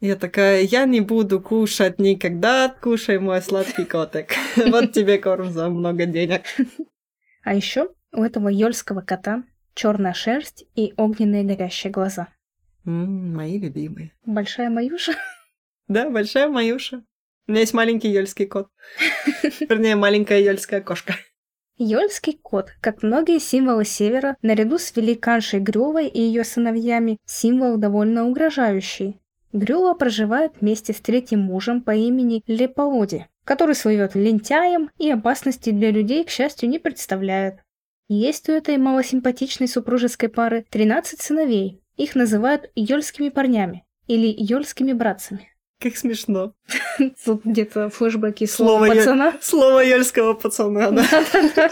[0.00, 4.32] я такая, я не буду кушать никогда, кушай мой сладкий котик.
[4.56, 6.42] Вот тебе корм за много денег.
[7.44, 12.28] А еще у этого ёльского кота черная шерсть и огненные горящие глаза.
[12.84, 14.12] мои любимые.
[14.26, 15.12] Большая Маюша?
[15.88, 17.04] Да, большая Маюша.
[17.46, 18.68] У меня есть маленький ёльский кот.
[19.60, 21.14] Вернее, маленькая ёльская кошка.
[21.78, 28.26] Йольский кот, как многие символы Севера, наряду с великаншей Грювой и ее сыновьями, символ довольно
[28.26, 29.20] угрожающий.
[29.52, 35.90] Грюла проживает вместе с третьим мужем по имени Леполоди, который слывет лентяем и опасности для
[35.90, 37.60] людей, к счастью, не представляет.
[38.08, 41.82] Есть у этой малосимпатичной супружеской пары 13 сыновей.
[41.96, 45.51] Их называют йольскими парнями или йольскими братцами.
[45.82, 46.54] Как смешно.
[47.24, 49.34] Тут где-то флешбеки слова пацана.
[49.40, 51.04] Слово йольского пацана, да.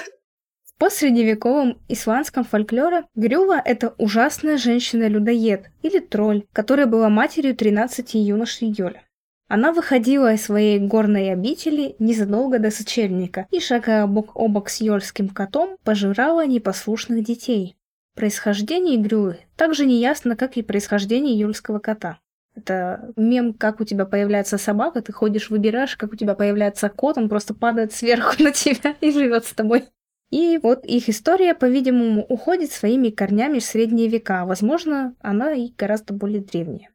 [0.81, 9.03] посредневековом исландском фольклоре Грюва– это ужасная женщина-людоед или тролль, которая была матерью 13 юношей Йоля.
[9.47, 14.81] Она выходила из своей горной обители незадолго до сочельника и, шагая бок о бок с
[14.81, 17.77] йольским котом, пожирала непослушных детей.
[18.17, 22.21] Происхождение Грювы также не ясно, как и происхождение юльского кота.
[22.61, 27.17] Это мем, как у тебя появляется собака, ты ходишь, выбираешь, как у тебя появляется кот,
[27.17, 29.85] он просто падает сверху на тебя и живет с тобой.
[30.31, 34.45] И вот их история, по-видимому, уходит своими корнями в средние века.
[34.45, 36.91] Возможно, она и гораздо более древняя.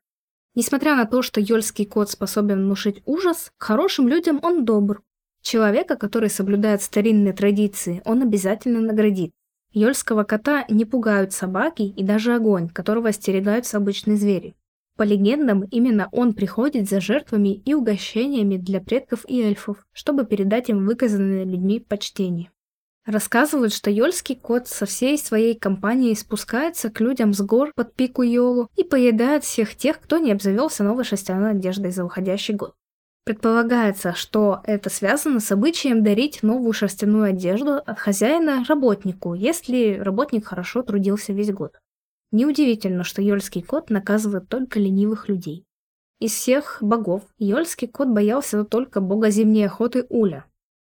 [0.54, 5.02] Несмотря на то, что Йольский кот способен внушить ужас, хорошим людям он добр.
[5.42, 9.32] Человека, который соблюдает старинные традиции, он обязательно наградит.
[9.74, 14.56] Йольского кота не пугают собаки и даже огонь, которого остерегаются обычные звери.
[14.98, 20.70] По легендам, именно он приходит за жертвами и угощениями для предков и эльфов, чтобы передать
[20.70, 22.50] им выказанное людьми почтение.
[23.06, 28.24] Рассказывают, что Йольский кот со всей своей компанией спускается к людям с гор под пику
[28.24, 32.74] Йолу и поедает всех тех, кто не обзавелся новой шерстяной одеждой за уходящий год.
[33.26, 40.46] Предполагается, что это связано с обычаем дарить новую шерстяную одежду от хозяина работнику, если работник
[40.46, 41.74] хорошо трудился весь год.
[42.36, 45.66] Неудивительно, что Йольский кот наказывает только ленивых людей.
[46.20, 50.44] Из всех богов Йольский кот боялся только бога зимней охоты Уля,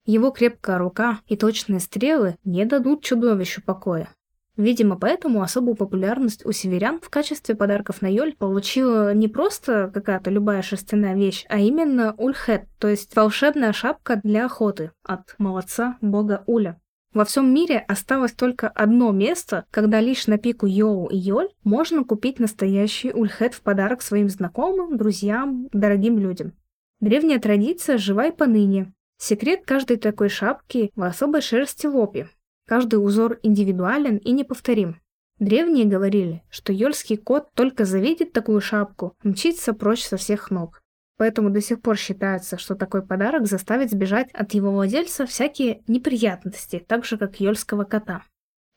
[0.06, 4.10] его крепкая рука и точные стрелы не дадут чудовищу покоя.
[4.58, 10.30] Видимо, поэтому особую популярность у северян в качестве подарков на Йоль получила не просто какая-то
[10.30, 16.44] любая шерстяная вещь, а именно ульхет, то есть волшебная шапка для охоты от молодца бога
[16.46, 16.78] Уля.
[17.18, 22.04] Во всем мире осталось только одно место, когда лишь на пику Йоу и Йоль можно
[22.04, 26.54] купить настоящий ульхет в подарок своим знакомым, друзьям, дорогим людям.
[27.00, 32.28] Древняя традиция жива и поныне, Секрет каждой такой шапки в особой шерсти лопи.
[32.68, 35.02] Каждый узор индивидуален и неповторим.
[35.40, 40.84] Древние говорили, что ёльский кот только завидит такую шапку, мчится прочь со всех ног.
[41.18, 46.84] Поэтому до сих пор считается, что такой подарок заставит сбежать от его владельца всякие неприятности,
[46.88, 48.22] так же как ёльского кота.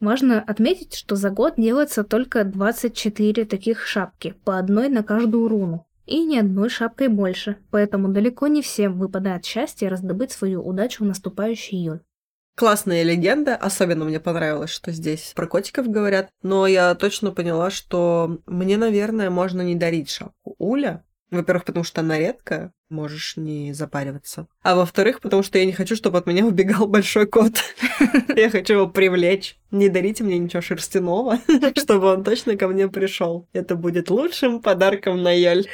[0.00, 5.86] Важно отметить, что за год делается только 24 таких шапки, по одной на каждую руну.
[6.06, 11.06] И ни одной шапкой больше, поэтому далеко не всем выпадает счастье раздобыть свою удачу в
[11.06, 12.00] наступающий июль.
[12.56, 18.38] Классная легенда, особенно мне понравилось, что здесь про котиков говорят, но я точно поняла, что
[18.46, 24.48] мне, наверное, можно не дарить шапку Уля, во-первых, потому что она редкая, можешь не запариваться.
[24.62, 27.52] А во-вторых, потому что я не хочу, чтобы от меня убегал большой кот.
[28.36, 29.56] Я хочу его привлечь.
[29.70, 31.38] Не дарите мне ничего шерстяного,
[31.76, 33.48] чтобы он точно ко мне пришел.
[33.52, 35.66] Это будет лучшим подарком на Йоль.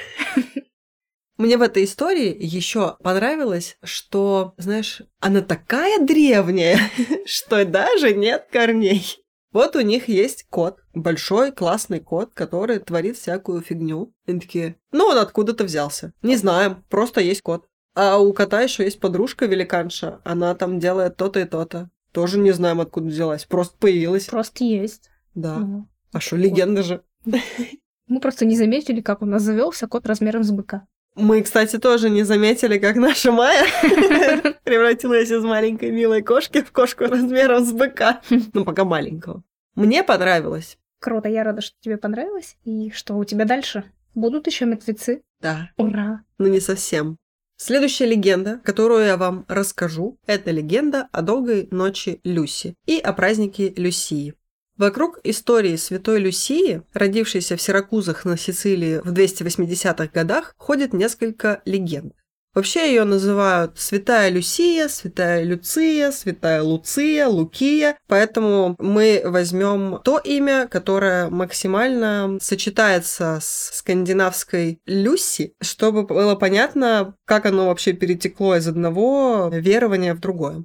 [1.38, 6.78] Мне в этой истории еще понравилось, что, знаешь, она такая древняя,
[7.26, 9.25] что даже нет корней.
[9.56, 14.12] Вот у них есть кот, большой классный кот, который творит всякую фигню.
[14.26, 16.12] Они такие, ну он откуда-то взялся.
[16.20, 17.66] Не знаем, просто есть кот.
[17.94, 21.88] А у кота еще есть подружка великанша, она там делает то-то и то-то.
[22.12, 24.26] Тоже не знаем, откуда взялась, просто появилась.
[24.26, 25.08] Просто есть.
[25.34, 25.56] Да.
[25.56, 27.02] Ну, А что, легенда же.
[27.24, 30.86] Мы просто не заметили, как у нас завелся кот размером с быка.
[31.16, 33.64] Мы, кстати, тоже не заметили, как наша Майя
[34.64, 38.20] превратилась из маленькой милой кошки в кошку размером с быка.
[38.52, 39.42] Ну, пока маленького.
[39.74, 40.76] Мне понравилось.
[41.00, 42.56] Круто, я рада, что тебе понравилось.
[42.64, 43.84] И что у тебя дальше?
[44.14, 45.22] Будут еще мертвецы?
[45.40, 46.22] Да, Ура!
[46.38, 47.16] но не совсем.
[47.56, 53.72] Следующая легенда, которую я вам расскажу, это легенда о долгой ночи Люси и о празднике
[53.76, 54.34] Люсии.
[54.78, 62.12] Вокруг истории святой Люсии, родившейся в Сиракузах на Сицилии в 280-х годах, ходит несколько легенд.
[62.56, 70.66] Вообще ее называют Святая Люсия, Святая Люция, Святая Луция, Лукия, поэтому мы возьмем то имя,
[70.66, 79.50] которое максимально сочетается с скандинавской Люси, чтобы было понятно, как оно вообще перетекло из одного
[79.52, 80.64] верования в другое.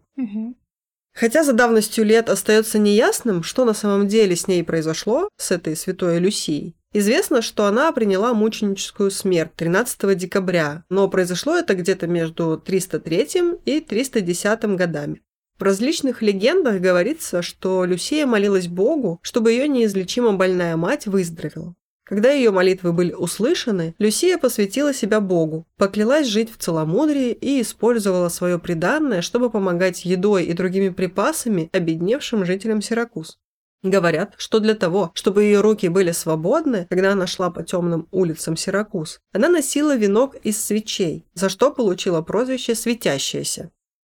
[1.13, 5.75] Хотя за давностью лет остается неясным, что на самом деле с ней произошло, с этой
[5.75, 12.57] святой Люсией, известно, что она приняла мученическую смерть 13 декабря, но произошло это где-то между
[12.57, 15.21] 303 и 310 годами.
[15.57, 21.75] В различных легендах говорится, что Люсия молилась Богу, чтобы ее неизлечимо больная мать выздоровела.
[22.11, 28.27] Когда ее молитвы были услышаны, Люсия посвятила себя Богу, поклялась жить в целомудрии и использовала
[28.27, 33.39] свое приданное, чтобы помогать едой и другими припасами обедневшим жителям Сиракуз.
[33.81, 38.57] Говорят, что для того, чтобы ее руки были свободны, когда она шла по темным улицам
[38.57, 43.71] Сиракуз, она носила венок из свечей, за что получила прозвище «светящаяся».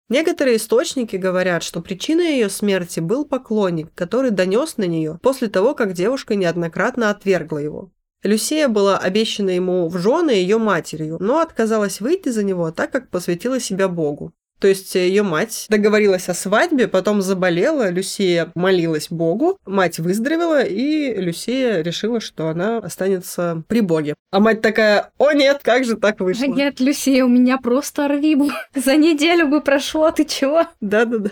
[0.09, 5.75] Некоторые источники говорят, что причиной ее смерти был поклонник, который донес на нее после того,
[5.75, 7.93] как девушка неоднократно отвергла его.
[8.23, 13.11] Люсия была обещана ему в жены ее матерью, но отказалась выйти за него, так как
[13.11, 14.33] посвятила себя Богу.
[14.61, 21.15] То есть ее мать договорилась о свадьбе, потом заболела, Люсия молилась Богу, мать выздоровела, и
[21.15, 24.15] Люсия решила, что она останется при Боге.
[24.31, 26.45] А мать такая, о нет, как же так вышло?
[26.45, 28.51] Нет, Люсия, у меня просто орвибл.
[28.75, 30.67] За неделю бы прошло, ты чего?
[30.81, 31.31] Да-да-да.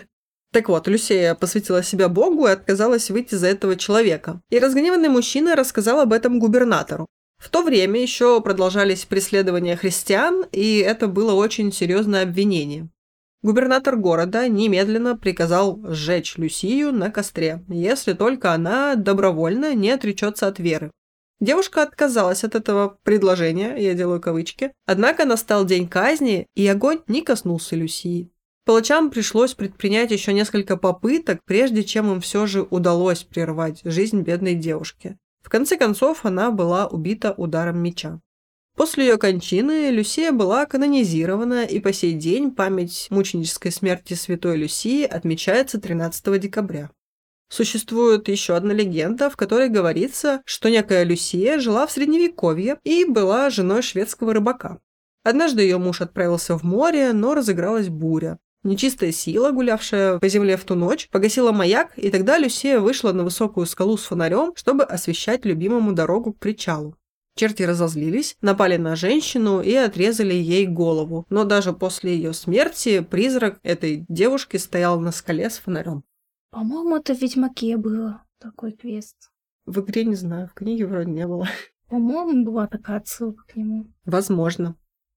[0.53, 4.41] Так вот, Люсия посвятила себя Богу и отказалась выйти за этого человека.
[4.49, 7.07] И разгневанный мужчина рассказал об этом губернатору.
[7.37, 12.87] В то время еще продолжались преследования христиан, и это было очень серьезное обвинение.
[13.47, 20.59] Губернатор города немедленно приказал сжечь Люсию на костре, если только она добровольно не отречется от
[20.59, 20.91] веры.
[21.39, 27.21] Девушка отказалась от этого предложения, я делаю кавычки, однако настал день казни, и огонь не
[27.21, 28.33] коснулся Люсии.
[28.65, 34.55] Палачам пришлось предпринять еще несколько попыток, прежде чем им все же удалось прервать жизнь бедной
[34.55, 35.17] девушки.
[35.41, 38.19] В конце концов, она была убита ударом меча.
[38.77, 45.03] После ее кончины Люсия была канонизирована, и по сей день память мученической смерти святой Люсии
[45.03, 46.91] отмечается 13 декабря.
[47.49, 53.49] Существует еще одна легенда, в которой говорится, что некая Люсия жила в Средневековье и была
[53.49, 54.77] женой шведского рыбака.
[55.23, 58.37] Однажды ее муж отправился в море, но разыгралась буря.
[58.61, 63.23] Нечистая сила, гулявшая по земле в ту ночь, погасила маяк, и тогда Люсия вышла на
[63.23, 66.95] высокую скалу с фонарем, чтобы освещать любимому дорогу к причалу.
[67.37, 71.25] Черти разозлились, напали на женщину и отрезали ей голову.
[71.29, 76.03] Но даже после ее смерти призрак этой девушки стоял на скале с фонарем.
[76.49, 79.15] По-моему, это в Ведьмаке было такой квест.
[79.65, 81.47] В игре не знаю, в книге вроде не было.
[81.89, 83.85] По-моему, была такая отсылка к нему.
[84.05, 84.75] Возможно.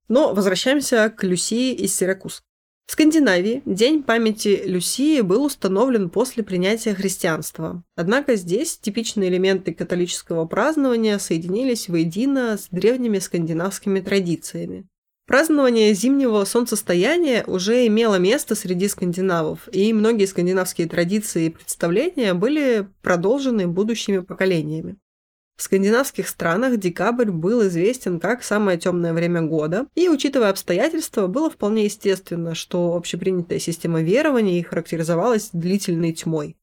[0.08, 2.42] Но возвращаемся к Люсии из Сиракуз.
[2.90, 7.84] В Скандинавии День памяти Люсии был установлен после принятия христианства.
[7.94, 14.88] Однако здесь типичные элементы католического празднования соединились воедино с древними скандинавскими традициями.
[15.28, 22.88] Празднование зимнего солнцестояния уже имело место среди скандинавов, и многие скандинавские традиции и представления были
[23.02, 24.96] продолжены будущими поколениями.
[25.60, 31.50] В скандинавских странах декабрь был известен как самое темное время года, и, учитывая обстоятельства, было
[31.50, 36.56] вполне естественно, что общепринятая система верований характеризовалась длительной тьмой.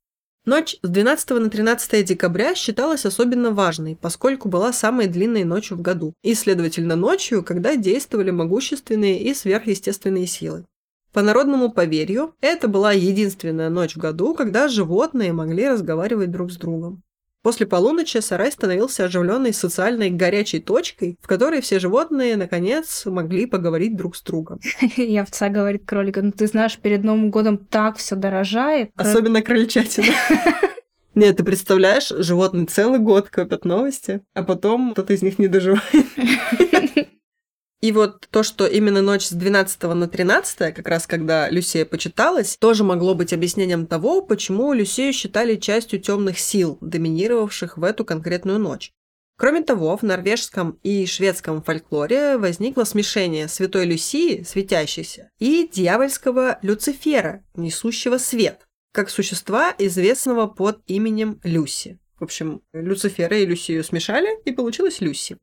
[0.45, 5.83] Ночь с 12 на 13 декабря считалась особенно важной, поскольку была самой длинной ночью в
[5.83, 10.65] году, и, следовательно, ночью, когда действовали могущественные и сверхъестественные силы.
[11.13, 16.57] По народному поверью, это была единственная ночь в году, когда животные могли разговаривать друг с
[16.57, 17.03] другом.
[17.43, 23.95] После полуночи сарай становился оживленной социальной горячей точкой, в которой все животные, наконец, могли поговорить
[23.95, 24.59] друг с другом.
[24.97, 28.91] И овца говорит кролика, ну ты знаешь, перед Новым годом так все дорожает.
[28.95, 30.13] Особенно крольчатина.
[31.15, 35.81] Нет, ты представляешь, животные целый год копят новости, а потом кто-то из них не доживает.
[37.79, 42.57] И вот то, что именно ночь с 12 на 13, как раз когда Люсия почиталась,
[42.57, 48.57] тоже могло быть объяснением того, почему Люсию считали частью темных сил, доминировавших в эту конкретную
[48.57, 48.91] ночь.
[49.37, 57.43] Кроме того, в норвежском и шведском фольклоре возникло смешение святой Люсии, светящейся, и дьявольского Люцифера,
[57.55, 61.99] несущего свет, как существа, известного под именем Люси.
[62.19, 65.37] В общем, Люцифера и Люсию смешали, и получилась Люси.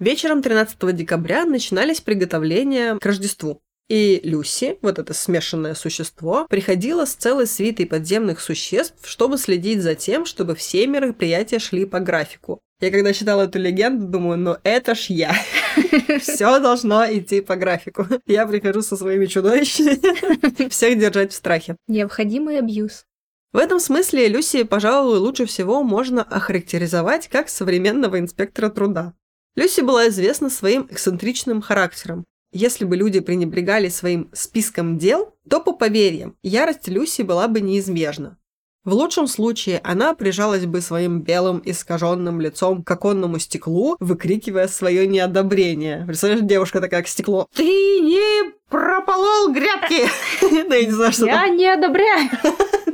[0.00, 3.60] Вечером 13 декабря начинались приготовления к Рождеству.
[3.90, 9.94] И Люси, вот это смешанное существо, приходила с целой свитой подземных существ, чтобы следить за
[9.94, 12.60] тем, чтобы все мероприятия шли по графику.
[12.80, 15.34] Я когда читала эту легенду, думаю, ну это ж я.
[16.20, 18.06] Все должно идти по графику.
[18.26, 21.76] Я прихожу со своими чудовищами, всех держать в страхе.
[21.88, 23.04] Необходимый абьюз.
[23.52, 29.12] В этом смысле Люси, пожалуй, лучше всего можно охарактеризовать как современного инспектора труда.
[29.60, 32.24] Люси была известна своим эксцентричным характером.
[32.50, 38.38] Если бы люди пренебрегали своим списком дел, то, по поверьям, ярость Люси была бы неизбежна.
[38.84, 45.06] В лучшем случае она прижалась бы своим белым искаженным лицом к оконному стеклу, выкрикивая свое
[45.06, 46.04] неодобрение.
[46.06, 47.46] Представляешь, девушка такая к стеклу.
[47.54, 50.08] Ты не прополол грядки!
[50.54, 52.30] Я не знаю, что Я не одобряю.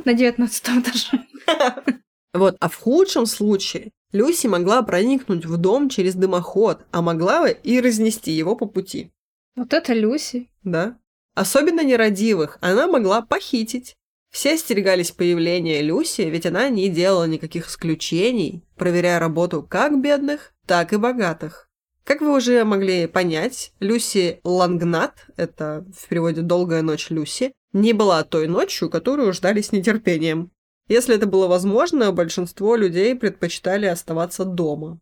[0.03, 1.23] На девятнадцатом этаже.
[2.33, 7.81] Вот, а в худшем случае Люси могла проникнуть в дом через дымоход, а могла и
[7.81, 9.11] разнести его по пути.
[9.55, 10.49] Вот это Люси.
[10.63, 10.97] Да.
[11.35, 13.95] Особенно нерадивых она могла похитить.
[14.31, 20.93] Все остерегались появления Люси, ведь она не делала никаких исключений, проверяя работу как бедных, так
[20.93, 21.69] и богатых.
[22.03, 28.23] Как вы уже могли понять, Люси Лангнат, это в переводе «Долгая ночь Люси», не была
[28.23, 30.51] той ночью, которую ждали с нетерпением.
[30.87, 34.99] Если это было возможно, большинство людей предпочитали оставаться дома.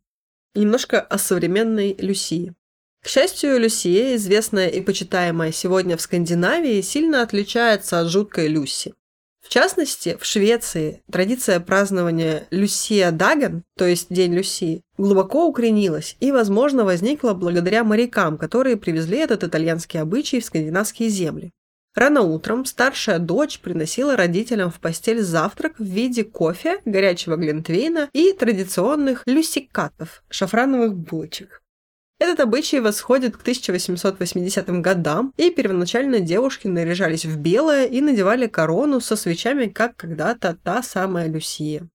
[0.55, 2.53] Немножко о современной Люсии.
[3.03, 8.95] К счастью, Люсия, известная и почитаемая сегодня в Скандинавии, сильно отличается от жуткой Люси.
[9.45, 16.31] В частности, в Швеции традиция празднования Люсия Даган, то есть День Люсии, глубоко укоренилась и,
[16.31, 21.51] возможно, возникла благодаря морякам, которые привезли этот итальянский обычай в скандинавские земли.
[21.95, 28.33] Рано утром старшая дочь приносила родителям в постель завтрак в виде кофе, горячего глинтвейна и
[28.33, 31.61] традиционных люсикатов– шафрановых булочек.
[32.19, 38.99] Этот обычай восходит к 1880 годам, и первоначально девушки наряжались в белое и надевали корону
[38.99, 41.87] со свечами, как когда-то та самая Люсия.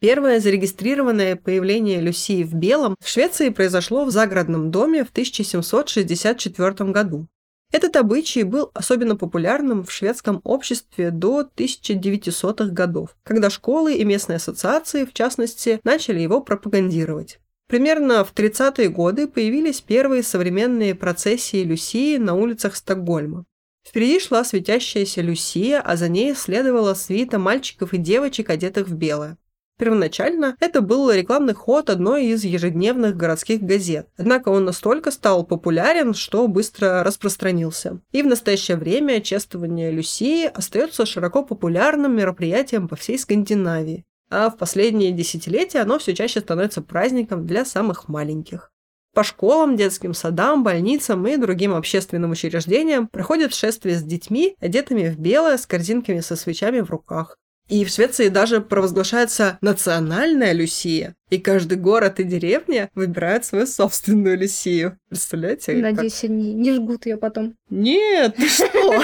[0.00, 7.28] Первое зарегистрированное появление Люсии в белом в Швеции произошло в загородном доме в 1764 году.
[7.74, 14.36] Этот обычай был особенно популярным в шведском обществе до 1900-х годов, когда школы и местные
[14.36, 17.40] ассоциации, в частности, начали его пропагандировать.
[17.66, 23.44] Примерно в 30-е годы появились первые современные процессии Люсии на улицах Стокгольма.
[23.84, 29.36] Впереди шла светящаяся Люсия, а за ней следовала свита мальчиков и девочек, одетых в белое.
[29.76, 36.14] Первоначально это был рекламный ход одной из ежедневных городских газет, однако он настолько стал популярен,
[36.14, 38.00] что быстро распространился.
[38.12, 44.58] И в настоящее время чествование Люсии остается широко популярным мероприятием по всей Скандинавии, а в
[44.58, 48.70] последние десятилетия оно все чаще становится праздником для самых маленьких.
[49.14, 55.18] По школам, детским садам, больницам и другим общественным учреждениям проходят шествия с детьми, одетыми в
[55.18, 57.38] белое, с корзинками со свечами в руках.
[57.74, 61.16] И в Швеции даже провозглашается национальная Люсия.
[61.28, 64.96] И каждый город и деревня выбирают свою собственную Люсию.
[65.08, 65.72] Представляете?
[65.72, 66.30] Надеюсь, как...
[66.30, 67.56] они не жгут ее потом.
[67.70, 69.02] Нет, ты что?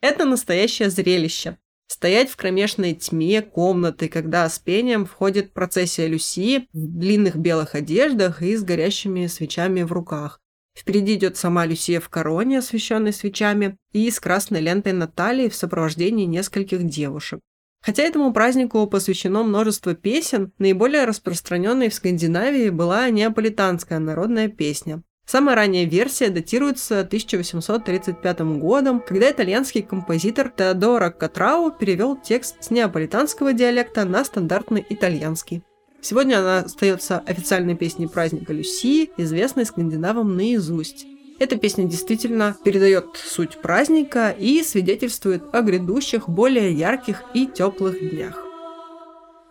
[0.00, 1.58] Это настоящее зрелище.
[1.86, 8.42] Стоять в кромешной тьме комнаты, когда с пением входит процессия Люсии в длинных белых одеждах
[8.42, 10.40] и с горящими свечами в руках.
[10.76, 15.54] Впереди идет сама Люсия в короне, освещенной свечами, и с красной лентой на талии в
[15.54, 17.38] сопровождении нескольких девушек.
[17.86, 25.04] Хотя этому празднику посвящено множество песен, наиболее распространенной в Скандинавии была неаполитанская народная песня.
[25.24, 33.52] Самая ранняя версия датируется 1835 годом, когда итальянский композитор Теодоро Катрау перевел текст с неаполитанского
[33.52, 35.62] диалекта на стандартный итальянский.
[36.00, 41.06] Сегодня она остается официальной песней праздника Люсии, известной скандинавам наизусть.
[41.38, 48.42] Эта песня действительно передает суть праздника и свидетельствует о грядущих более ярких и теплых днях.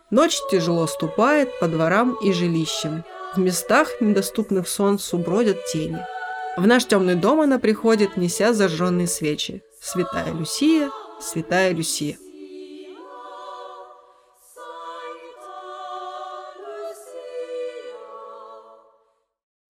[0.09, 3.03] Ночь тяжело ступает по дворам и жилищам.
[3.35, 5.99] В местах, недоступных солнцу, бродят тени.
[6.57, 9.61] В наш темный дом она приходит, неся зажженные свечи.
[9.79, 12.17] Святая Люсия, святая Люсия.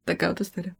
[0.05, 0.75] Такая вот история.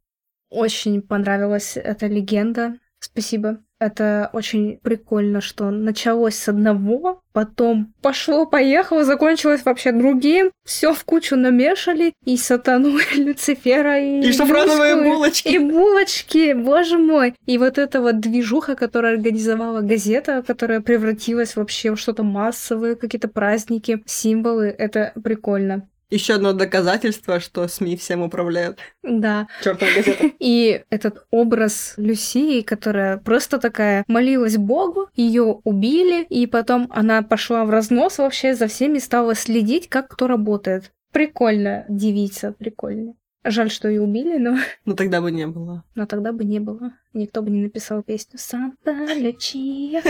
[0.49, 2.77] Очень понравилась эта легенда.
[2.99, 3.59] Спасибо.
[3.77, 10.51] Это очень прикольно, что началось с одного, потом пошло-поехало, закончилось вообще другим.
[10.63, 12.13] Все в кучу намешали.
[12.23, 14.21] И сатану, и Люцифера, и...
[14.21, 15.49] И шафрановые булочки.
[15.49, 17.35] И булочки, боже мой.
[17.45, 23.27] И вот эта вот движуха, которая организовала газета, которая превратилась вообще в что-то массовое, какие-то
[23.27, 24.67] праздники, символы.
[24.67, 25.87] Это прикольно.
[26.09, 28.79] Еще одно доказательство, что СМИ всем управляют.
[29.03, 29.47] Да.
[29.63, 30.31] Чёртова газета.
[30.39, 37.65] И этот образ Люсии, которая просто такая молилась Богу, ее убили, и потом она пошла
[37.65, 40.91] в разнос вообще за всеми, стала следить, как кто работает.
[41.11, 43.15] Прикольно, девица, прикольно.
[43.43, 44.57] Жаль, что ее убили, но...
[44.85, 45.83] Но тогда бы не было.
[45.93, 46.93] Но тогда бы не было.
[47.13, 50.01] Никто бы не написал песню «Санта Лючия».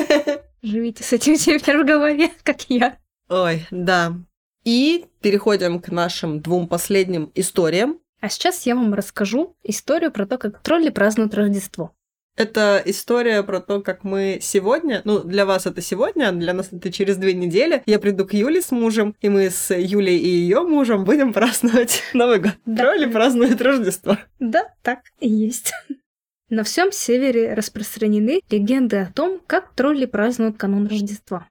[0.62, 2.98] Живите с этим теперь в голове, как я.
[3.30, 4.14] Ой, да.
[4.66, 7.99] И переходим к нашим двум последним историям.
[8.20, 11.91] А сейчас я вам расскажу историю про то, как тролли празднуют Рождество.
[12.36, 16.68] Это история про то, как мы сегодня, ну, для вас это сегодня, а для нас
[16.72, 17.82] это через две недели.
[17.86, 22.03] Я приду к Юле с мужем, и мы с Юлей и ее мужем будем праздновать
[22.13, 22.53] Новый год.
[22.66, 22.84] Да.
[22.84, 24.18] Тролли празднуют Рождество.
[24.39, 25.72] Да, так и есть.
[26.49, 31.47] На всем севере распространены легенды о том, как тролли празднуют канун Рождества.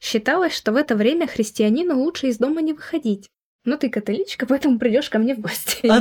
[0.00, 3.28] Считалось, что в это время христианину лучше из дома не выходить.
[3.64, 5.86] Но ты католичка, поэтому придешь ко мне в гости.
[5.86, 5.98] А.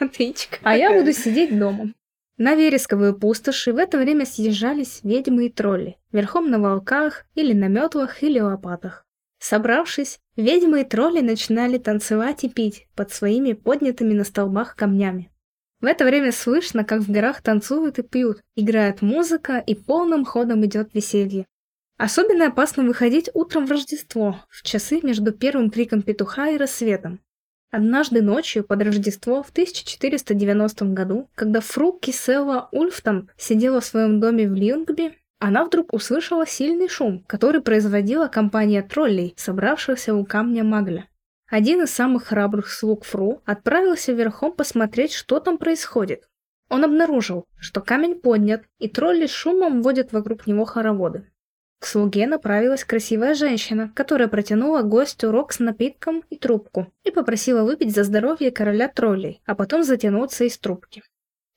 [0.00, 0.58] Атычка.
[0.62, 1.92] А я буду сидеть дома.
[2.38, 7.68] На вересковые пустоши в это время съезжались ведьмы и тролли, верхом на волках, или на
[7.68, 9.06] метлах, или лопатах.
[9.38, 15.30] Собравшись, ведьмы и тролли начинали танцевать и пить под своими поднятыми на столбах камнями.
[15.80, 20.64] В это время слышно, как в горах танцуют и пьют, играет музыка и полным ходом
[20.64, 21.46] идет веселье.
[21.96, 27.20] Особенно опасно выходить утром в Рождество, в часы между первым криком петуха и рассветом.
[27.70, 34.48] Однажды ночью под Рождество в 1490 году, когда фру Кисела Ульфтон сидела в своем доме
[34.48, 41.06] в Лингби, она вдруг услышала сильный шум, который производила компания троллей, собравшихся у камня Магля.
[41.48, 46.28] Один из самых храбрых слуг Фру отправился верхом посмотреть, что там происходит.
[46.68, 51.30] Он обнаружил, что камень поднят, и тролли шумом водят вокруг него хороводы.
[51.78, 57.64] К слуге направилась красивая женщина, которая протянула гостю рог с напитком и трубку и попросила
[57.64, 61.02] выпить за здоровье короля троллей, а потом затянуться из трубки.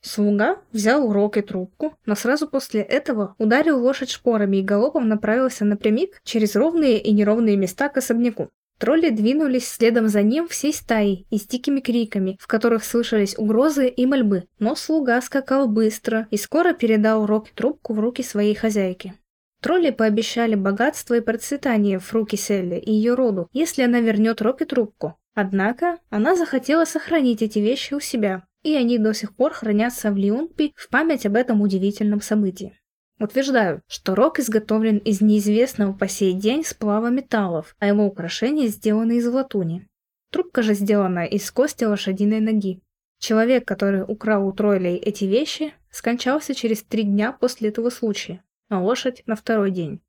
[0.02, 5.66] Слуга взял рог и трубку, но сразу после этого ударил лошадь шпорами и галопом направился
[5.66, 8.50] напрямик через ровные и неровные места к особняку.
[8.78, 13.90] Тролли двинулись следом за ним всей стаей и с дикими криками, в которых слышались угрозы
[13.90, 18.56] и мольбы, но слуга скакал быстро и скоро передал рог и трубку в руки своей
[18.56, 19.16] хозяйки.
[19.62, 24.66] Тролли пообещали богатство и процветание Фруки Селли и ее роду, если она вернет рог и
[24.66, 25.16] трубку.
[25.34, 30.18] Однако она захотела сохранить эти вещи у себя, и они до сих пор хранятся в
[30.18, 32.78] Лиунпи в память об этом удивительном событии.
[33.20, 39.18] Утверждаю, что рог изготовлен из неизвестного по сей день сплава металлов, а его украшения сделаны
[39.18, 39.88] из латуни.
[40.32, 42.82] Трубка же сделана из кости лошадиной ноги.
[43.20, 48.80] Человек, который украл у Тройлей эти вещи, скончался через три дня после этого случая, а
[48.80, 50.02] лошадь на второй день.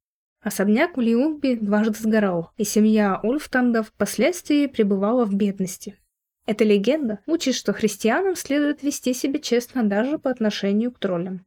[0.42, 5.96] Особняк в Лиумби дважды сгорал, и семья Ульфтандов впоследствии пребывала в бедности.
[6.46, 11.44] Эта легенда учит, что христианам следует вести себя честно даже по отношению к троллям.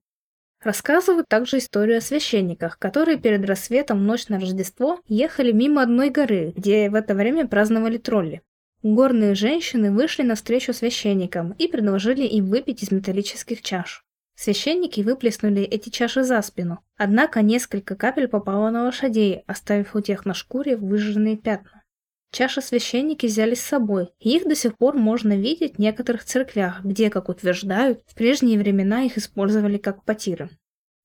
[0.63, 6.09] Рассказывают также историю о священниках, которые перед рассветом в ночь на Рождество ехали мимо одной
[6.09, 8.43] горы, где в это время праздновали тролли.
[8.81, 14.05] Горные женщины вышли навстречу священникам и предложили им выпить из металлических чаш.
[14.43, 20.25] Священники выплеснули эти чаши за спину, однако несколько капель попало на лошадей, оставив у тех
[20.25, 21.81] на шкуре выжженные пятна.
[22.29, 26.83] Чаши священники взяли с собой, и их до сих пор можно видеть в некоторых церквях,
[26.83, 30.49] где, как утверждают, в прежние времена их использовали как потиры.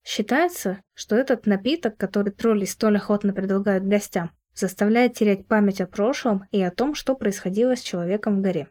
[0.03, 6.43] Считается, что этот напиток, который тролли столь охотно предлагают гостям, заставляет терять память о прошлом
[6.51, 8.67] и о том, что происходило с человеком в горе.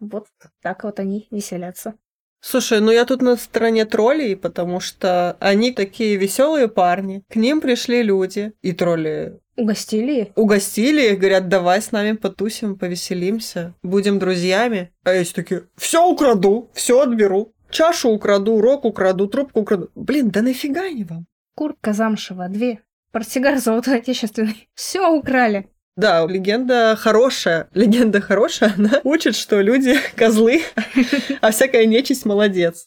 [0.00, 0.28] Вот
[0.62, 1.98] так вот они веселятся.
[2.40, 7.22] Слушай, ну я тут на стороне троллей, потому что они такие веселые парни.
[7.28, 10.28] К ним пришли люди, и тролли Угостили их?
[10.36, 14.92] угостили их, говорят, давай с нами потусим, повеселимся, будем друзьями.
[15.02, 17.52] А эти такие, все украду, все отберу.
[17.70, 19.90] Чашу украду, рог украду, трубку украду.
[19.94, 21.26] Блин, да нафига они вам?
[21.54, 22.80] Куртка замшевая, две.
[23.12, 24.68] Портсигар золотой отечественный.
[24.74, 25.68] Все украли.
[25.96, 27.68] Да, легенда хорошая.
[27.74, 30.62] Легенда хорошая, она учит, что люди козлы,
[31.40, 32.86] а всякая нечисть молодец.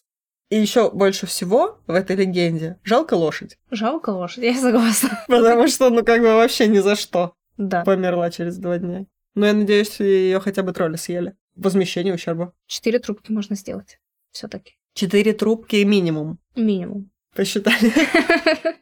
[0.50, 3.58] И еще больше всего в этой легенде жалко лошадь.
[3.72, 5.24] Жалко лошадь, я согласна.
[5.28, 7.84] Потому что, ну, как бы вообще ни за что Да.
[7.84, 9.06] померла через два дня.
[9.36, 11.34] Но я надеюсь, ее хотя бы тролли съели.
[11.56, 12.54] Возмещение ущерба.
[12.68, 14.00] Четыре трубки можно сделать.
[14.32, 14.74] Все-таки.
[14.96, 16.40] Четыре трубки минимум.
[16.56, 17.12] Минимум.
[17.36, 17.92] Посчитали.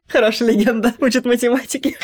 [0.08, 0.94] Хорошая легенда.
[1.00, 1.98] Учит математики.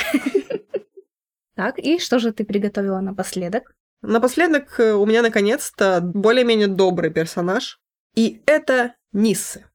[1.55, 3.75] Так, и что же ты приготовила напоследок?
[4.01, 7.79] Напоследок э, у меня наконец-то более-менее добрый персонаж.
[8.15, 9.67] И это Ниссе.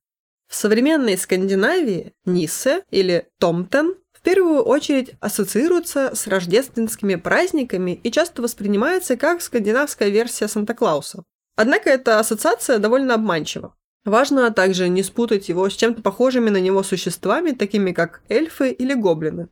[0.49, 8.43] В современной Скандинавии Ниссе или Томтен в первую очередь ассоциируется с рождественскими праздниками и часто
[8.43, 11.23] воспринимается как скандинавская версия Санта-Клауса.
[11.57, 13.75] Однако эта ассоциация довольно обманчива.
[14.05, 18.95] Важно также не спутать его с чем-то похожими на него существами, такими как эльфы или
[18.95, 19.49] гоблины.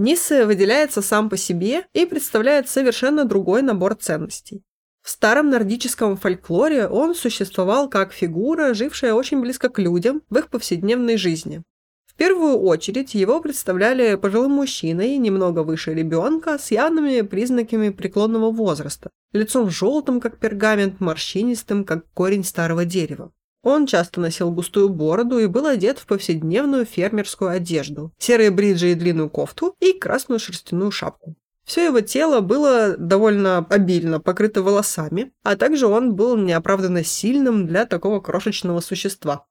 [0.00, 4.62] Ниссе выделяется сам по себе и представляет совершенно другой набор ценностей.
[5.02, 10.48] В старом нордическом фольклоре он существовал как фигура, жившая очень близко к людям в их
[10.48, 11.62] повседневной жизни.
[12.06, 19.10] В первую очередь его представляли пожилым мужчиной, немного выше ребенка, с явными признаками преклонного возраста,
[19.32, 23.32] лицом желтым, как пергамент, морщинистым, как корень старого дерева.
[23.62, 28.94] Он часто носил густую бороду и был одет в повседневную фермерскую одежду, серые бриджи и
[28.94, 31.34] длинную кофту и красную шерстяную шапку.
[31.64, 37.86] Все его тело было довольно обильно покрыто волосами, а также он был неоправданно сильным для
[37.86, 39.46] такого крошечного существа.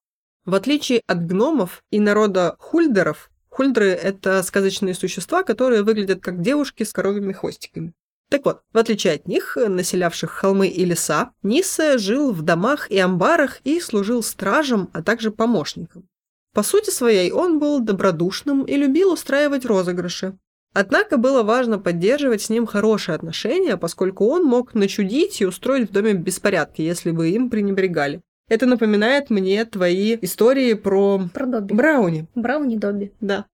[0.46, 6.84] В отличие от гномов и народа хульдеров, хульдеры– это сказочные существа, которые выглядят как девушки
[6.84, 7.94] с коровьими хвостиками.
[8.30, 12.98] Так вот, в отличие от них, населявших холмы и леса, Ниссе жил в домах и
[13.00, 16.08] амбарах и служил стражем, а также помощником.
[16.54, 20.38] По сути своей он был добродушным и любил устраивать розыгрыши.
[20.74, 25.94] Однако было важно поддерживать с ним хорошие отношения, поскольку он мог начудить и устроить в
[25.94, 28.22] доме беспорядки, если бы им пренебрегали.
[28.50, 31.74] Это напоминает мне твои истории про Про Добби.
[31.74, 32.28] Брауни.
[32.36, 33.12] Брауни Добби.
[33.20, 33.46] Да.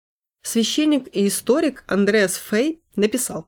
[0.41, 3.47] Священник и историк Андреас Фей написал,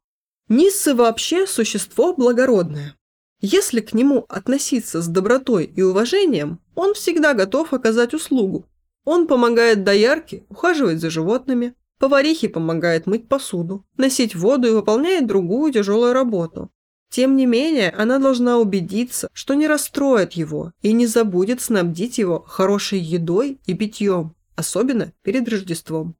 [0.49, 2.95] «Ниссы вообще существо благородное.
[3.39, 8.65] Если к нему относиться с добротой и уважением, он всегда готов оказать услугу.
[9.05, 15.71] Он помогает доярке, ухаживает за животными, поварихе помогает мыть посуду, носить воду и выполняет другую
[15.71, 16.71] тяжелую работу.
[17.09, 22.41] Тем не менее, она должна убедиться, что не расстроит его и не забудет снабдить его
[22.41, 26.16] хорошей едой и питьем, особенно перед Рождеством.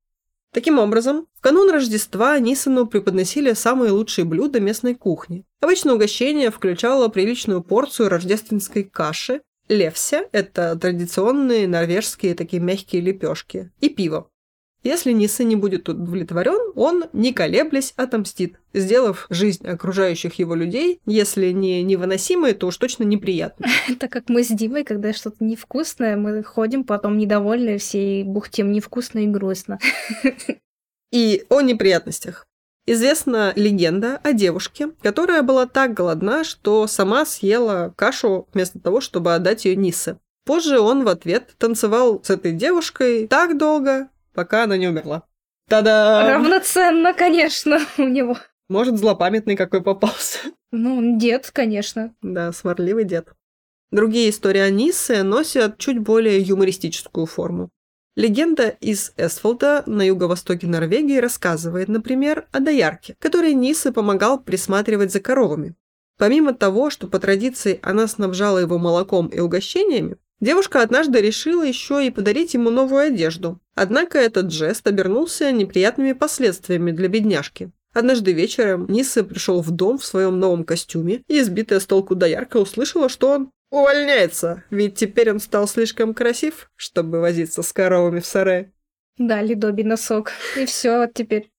[0.57, 5.45] Таким образом, в канун Рождества Нисану преподносили самые лучшие блюда местной кухни.
[5.61, 13.89] Обычно угощение включало приличную порцию рождественской каши, левся– это традиционные норвежские такие мягкие лепешки, и
[13.89, 14.31] пиво.
[14.87, 21.51] Если Ниса не будет удовлетворен, он, не колеблясь, отомстит, сделав жизнь окружающих его людей, если
[21.51, 23.67] не невыносимой, то уж точно неприятной.
[23.99, 28.71] Так как мы с Димой, когда что-то невкусное, мы ходим потом недовольные все и бухтим
[28.71, 29.77] невкусно и грустно.
[31.11, 32.45] И о неприятностях.
[32.85, 39.35] Известна легенда о девушке, которая была так голодна, что сама съела кашу вместо того, чтобы
[39.35, 40.17] отдать ее Нисе.
[40.45, 44.07] Позже он в ответ танцевал с этой девушкой так долго,
[44.37, 45.23] пока она не умерла.
[45.67, 46.31] Та-да!
[46.31, 48.37] Равноценно, конечно, у него.
[48.69, 50.37] Может, злопамятный какой попался.
[50.71, 52.13] Ну, дед, конечно.
[52.21, 53.29] Да, сварливый дед.
[53.89, 57.71] Другие истории о Ниссе носят чуть более юмористическую форму.
[58.15, 65.19] Легенда из Эсфолда на юго-востоке Норвегии рассказывает, например, о доярке, которой Ниссе помогал присматривать за
[65.19, 65.75] коровами.
[66.19, 72.05] Помимо того, что по традиции она снабжала его молоком и угощениями, девушка однажды решила еще
[72.05, 73.59] и подарить ему новую одежду.
[73.75, 77.71] Однако этот жест обернулся неприятными последствиями для бедняжки.
[77.93, 82.57] Однажды вечером Нисса пришел в дом в своем новом костюме, и избитая с толку доярка
[82.57, 88.25] услышала, что он увольняется, ведь теперь он стал слишком красив, чтобы возиться с коровами в
[88.25, 88.71] сарае.
[89.17, 90.31] Дали Добби носок.
[90.55, 91.49] И все вот теперь.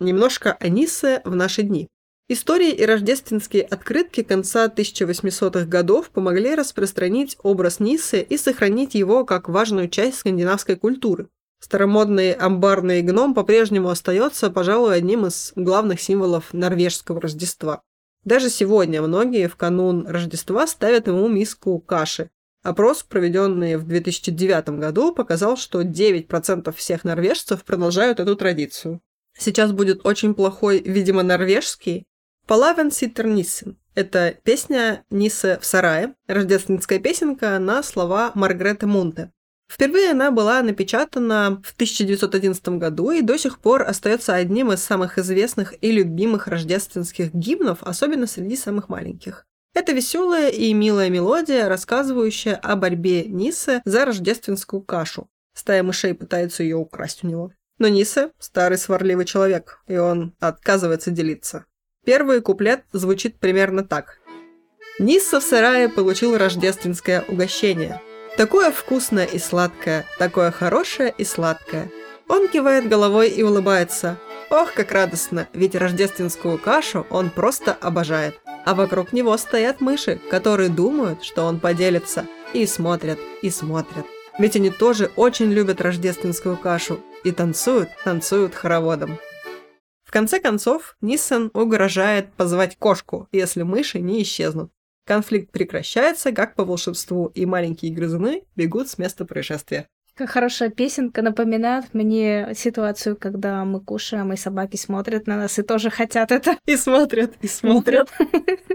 [0.00, 1.88] Немножко о Ниссе в наши дни.
[2.30, 9.48] Истории и рождественские открытки конца 1800-х годов помогли распространить образ Ниссы и сохранить его как
[9.48, 11.28] важную часть скандинавской культуры.
[11.58, 17.80] Старомодный амбарный гном по-прежнему остается, пожалуй, одним из главных символов норвежского Рождества.
[18.24, 22.28] Даже сегодня многие в канун Рождества ставят ему миску каши.
[22.62, 29.00] Опрос, проведенный в 2009 году, показал, что 9% всех норвежцев продолжают эту традицию.
[29.38, 32.04] Сейчас будет очень плохой, видимо, норвежский.
[32.48, 33.76] Палавен Ситтер Ниссен.
[33.94, 39.32] Это песня Нисе в сарае, рождественская песенка на слова Маргреты Мунте.
[39.70, 45.18] Впервые она была напечатана в 1911 году и до сих пор остается одним из самых
[45.18, 49.44] известных и любимых рождественских гимнов, особенно среди самых маленьких.
[49.74, 55.28] Это веселая и милая мелодия, рассказывающая о борьбе Нисы за рождественскую кашу.
[55.52, 57.52] Стая мышей пытается ее украсть у него.
[57.76, 61.66] Но Ниса– старый сварливый человек, и он отказывается делиться.
[62.08, 64.18] Первый куплет звучит примерно так.
[64.98, 68.00] Нисса в сарае получил рождественское угощение–
[68.38, 71.90] Такое вкусное и сладкое, такое хорошее и сладкое.
[72.28, 74.16] Он кивает головой и улыбается.
[74.48, 78.38] Ох, как радостно, ведь рождественскую кашу он просто обожает.
[78.64, 82.26] А вокруг него стоят мыши, которые думают, что он поделится.
[82.54, 84.06] И смотрят, и смотрят.
[84.38, 87.00] Ведь они тоже очень любят рождественскую кашу.
[87.24, 89.18] И танцуют, танцуют хороводом.
[90.08, 94.72] В конце концов, Ниссан угрожает позвать кошку, если мыши не исчезнут.
[95.04, 99.86] Конфликт прекращается, как по волшебству, и маленькие грызуны бегут с места происшествия.
[100.14, 105.62] Как хорошая песенка напоминает мне ситуацию, когда мы кушаем, и собаки смотрят на нас и
[105.62, 106.56] тоже хотят это.
[106.64, 108.08] И смотрят, и смотрят.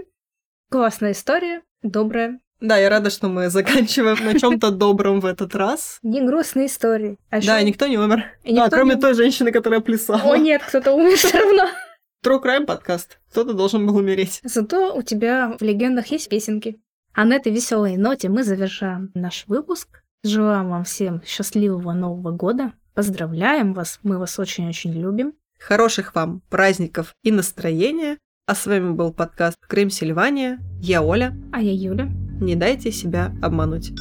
[0.70, 2.38] Классная история, добрая.
[2.64, 5.98] Да, я рада, что мы заканчиваем на чем-то добром в этот раз.
[6.02, 7.18] Не грустные истории.
[7.28, 8.24] А да, никто не умер.
[8.58, 10.32] а, кроме той женщины, которая плясала.
[10.32, 11.68] О нет, кто-то умер все равно.
[12.24, 13.18] True Crime подкаст.
[13.30, 14.40] Кто-то должен был умереть.
[14.44, 16.80] Зато у тебя в легендах есть песенки.
[17.12, 20.02] А на этой веселой ноте мы завершаем наш выпуск.
[20.22, 22.72] Желаем вам всем счастливого Нового года.
[22.94, 25.34] Поздравляем вас, мы вас очень-очень любим.
[25.58, 28.16] Хороших вам праздников и настроения.
[28.46, 30.58] А с вами был подкаст Крым Сильвания.
[30.86, 31.32] Я Оля.
[31.50, 32.10] А я Юля.
[32.42, 33.92] Не дайте себя обмануть.